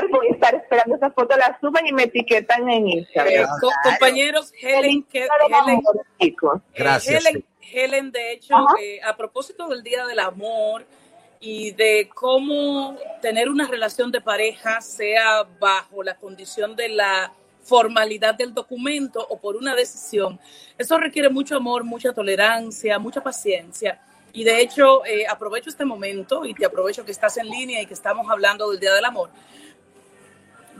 [0.09, 3.47] voy a estar esperando esa foto, la suben y me etiquetan en eh, Instagram.
[3.61, 5.82] co- compañeros, Helen, Helen.
[6.20, 6.36] Eh,
[6.76, 7.26] Gracias.
[7.26, 10.86] Helen, Helen, de hecho, eh, a propósito del Día del Amor
[11.39, 17.32] y de cómo tener una relación de pareja sea bajo la condición de la
[17.63, 20.39] formalidad del documento o por una decisión,
[20.78, 24.01] eso requiere mucho amor, mucha tolerancia, mucha paciencia.
[24.34, 27.86] Y de hecho, eh, aprovecho este momento y te aprovecho que estás en línea y
[27.86, 29.30] que estamos hablando del Día del Amor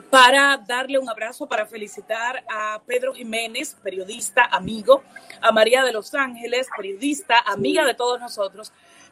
[0.09, 5.03] para darle un abrazo, para felicitar a Pedro Jiménez, periodista, amigo,
[5.41, 8.71] a María de Los Ángeles, periodista, amiga de todos nosotros,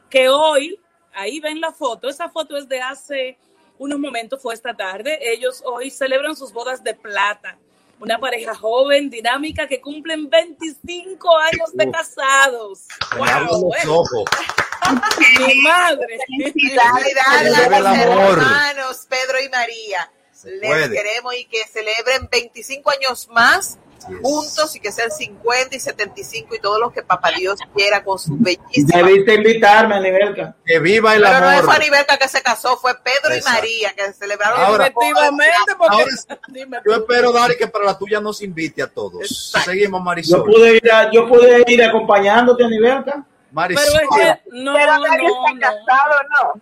[0.09, 0.79] que hoy,
[1.13, 3.37] ahí ven la foto, esa foto es de hace
[3.77, 7.57] unos momentos, fue esta tarde, ellos hoy celebran sus bodas de plata.
[7.99, 12.87] Una pareja joven, dinámica, que cumplen 25 años de casados.
[13.13, 13.71] Me ¡Wow!
[13.71, 14.25] los ojos.
[15.47, 16.19] Mi madre.
[17.27, 18.37] A los amor.
[18.39, 20.11] hermanos Pedro y María.
[20.43, 20.95] Les puede.
[20.95, 23.79] queremos y que celebren 25 años más
[24.21, 28.17] juntos y que sean 50 y 75 y todos los que papá Dios quiera con
[28.19, 28.97] su bellísima.
[29.03, 30.55] Debiste invitarme, Nivelka.
[30.65, 31.65] Que viva el Pero no amor.
[31.65, 33.59] fue Aniberta que se casó, fue Pedro y Exacto.
[33.59, 34.85] María que celebraron Ahora-.
[34.87, 39.51] Efectivamente, porque Ahora- dime Yo espero, Dari, que para la tuya nos invite a todos.
[39.63, 40.43] Seguimos, Yo Marisol.
[40.45, 43.25] pude ir, a- yo pude ir acompañándote a Nivelka.
[43.51, 43.83] Marisol.
[43.85, 45.17] Pero es que no, Pero no, está
[45.53, 45.59] no.
[45.59, 46.15] casado,
[46.53, 46.61] ¿no?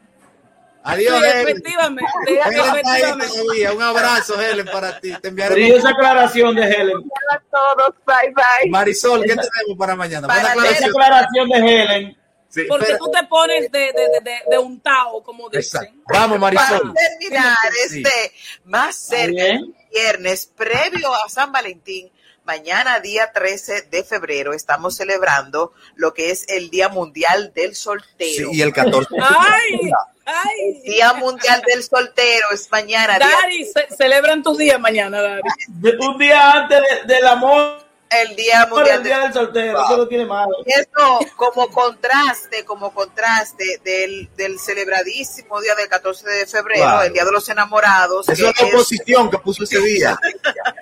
[0.86, 1.48] Adiós, Sí, Helen.
[1.50, 3.72] efectivamente, efectivamente.
[3.76, 5.12] Un abrazo, Helen, para ti.
[5.14, 5.78] Te Pero y enviaremos.
[5.80, 6.98] esa aclaración de Helen.
[7.32, 8.70] A todos, bye bye.
[8.70, 10.28] Marisol, ¿qué tenemos para mañana?
[10.28, 10.74] Para leer.
[10.74, 10.92] Esa aclaración.
[10.92, 12.18] aclaración de Helen.
[12.50, 15.82] Sí, Porque pero- tú te pones de, de, de, de, de untao, como dicen.
[15.84, 16.02] Exacto.
[16.08, 16.94] Vamos, Para Marisol.
[16.94, 17.58] terminar
[17.90, 18.04] Sí.
[18.04, 18.32] este
[18.66, 22.12] más cerca del viernes previo a San Valentín,
[22.44, 27.82] mañana día 13 de febrero estamos celebrando lo que es el Día Mundial del Sí,
[27.84, 28.50] Soltero.
[28.52, 29.16] y el 14.
[29.20, 29.90] ¡Ay!
[30.26, 30.82] ¡Ay!
[30.86, 33.18] Día Mundial del Soltero es mañana.
[33.20, 35.42] día- Dari, ce- celebran tu día mañana, Dari.
[35.68, 37.83] De- un día antes de- del amor,
[38.22, 39.84] el Día Mundial el día del soltero.
[39.84, 40.56] Eso no tiene malo.
[40.66, 47.26] Eso como contraste, como contraste del, del celebradísimo día del 14 de febrero, el Día
[47.26, 48.30] de los Enamorados.
[48.30, 50.18] Eso es la oposición que puso ese día.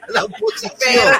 [0.07, 1.13] La pero oposición.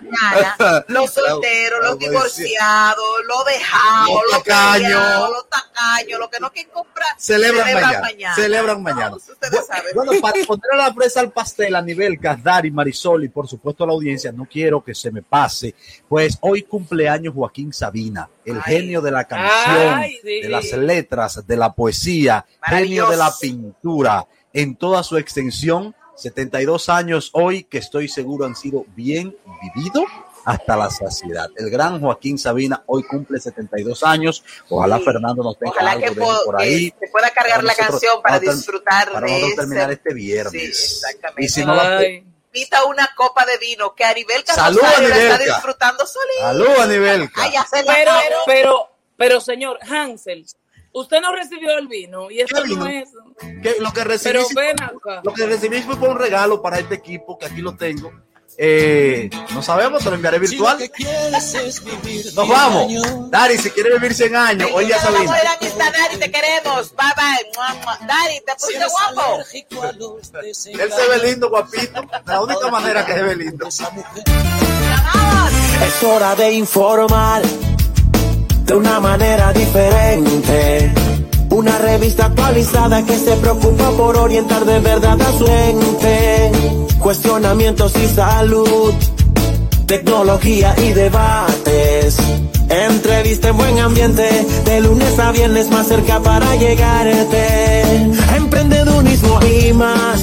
[0.00, 5.30] mañana, los solteros, La los divorciados, los dejados, Los los tacaños.
[5.30, 5.64] los tacaños,
[5.98, 8.34] años, lo que no quieren comprar, Celebran, celebran mañana.
[8.34, 9.16] Celebran mañana.
[9.16, 9.94] Ustedes saben.
[9.94, 13.84] Bueno, para poner la presa al pastel a nivel Casdar y Marisol y por supuesto
[13.86, 15.74] la audiencia, no quiero que se me pase,
[16.08, 20.42] pues hoy cumpleaños Joaquín Sabina, el genio de la canción, Ay, sí.
[20.42, 26.88] de las letras, de la poesía, genio de la pintura, en toda su extensión, 72
[26.88, 29.36] años hoy que estoy seguro han sido bien
[29.74, 30.04] vividos
[30.44, 31.48] hasta la saciedad.
[31.56, 34.44] El gran Joaquín Sabina hoy cumple 72 años.
[34.68, 35.04] Ojalá Sí.
[35.04, 36.94] Fernando nos tenga Ojalá algo que, de por que ahí.
[37.00, 40.14] se pueda cargar la nosotros- canción para para disfrutar para de nosotros ese- terminar este
[40.14, 40.52] viernes.
[40.52, 41.44] Sí, exactamente.
[41.44, 42.24] Y si no la- Ay.
[42.54, 46.42] Invita una copa de vino que Aribel Salud, la está disfrutando solita.
[46.42, 47.42] Salud, Anibelka.
[47.42, 47.52] Ay,
[47.84, 48.12] Pero,
[48.46, 50.46] pero, pero, señor Hansel,
[50.92, 52.86] usted no recibió el vino y eso ¿Qué no vino?
[52.86, 53.08] es.
[53.60, 55.20] que lo que recibí, Pero ven acá.
[55.24, 58.12] lo que recibí fue un regalo para este equipo que aquí lo tengo.
[58.56, 60.78] Eh, no sabemos, te lo enviaré virtual.
[62.34, 63.30] Nos vamos.
[63.30, 66.16] Dari, si quiere vivir 100 años, oye a Te vamos a ir a amistad, Dari,
[66.18, 66.94] te queremos.
[66.94, 68.06] Bye bye.
[68.06, 69.42] Dari, te pusiste guapo.
[70.42, 72.04] Él se ve lindo, guapito.
[72.26, 73.68] La única manera que se ve lindo.
[75.86, 81.13] Es hora de informar de una manera diferente.
[81.54, 86.50] Una revista actualizada que se preocupa por orientar de verdad a su gente.
[86.98, 88.92] Cuestionamientos y salud,
[89.86, 92.16] tecnología y debates.
[92.68, 94.28] Entrevista en buen ambiente,
[94.64, 97.82] de lunes a viernes más cerca para llegarte.
[98.34, 100.22] Emprendedurismo y más.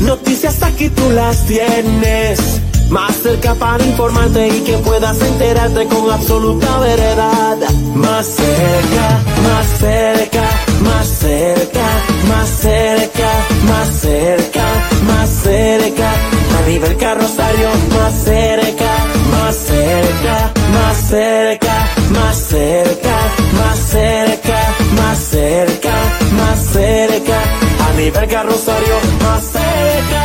[0.00, 2.60] Noticias aquí tú las tienes.
[2.94, 7.56] Más cerca para informarte y que puedas enterarte con absoluta veredad.
[7.92, 10.48] Más cerca, más cerca,
[10.80, 11.86] más cerca,
[12.28, 13.30] más cerca,
[13.66, 14.64] más cerca,
[15.08, 16.08] más cerca.
[16.56, 17.68] A nivel carrosario,
[17.98, 23.16] más cerca, más cerca, más cerca, más cerca,
[23.58, 25.94] más cerca, más cerca,
[26.36, 27.42] más cerca.
[27.88, 30.23] A nivel carrosario, más cerca.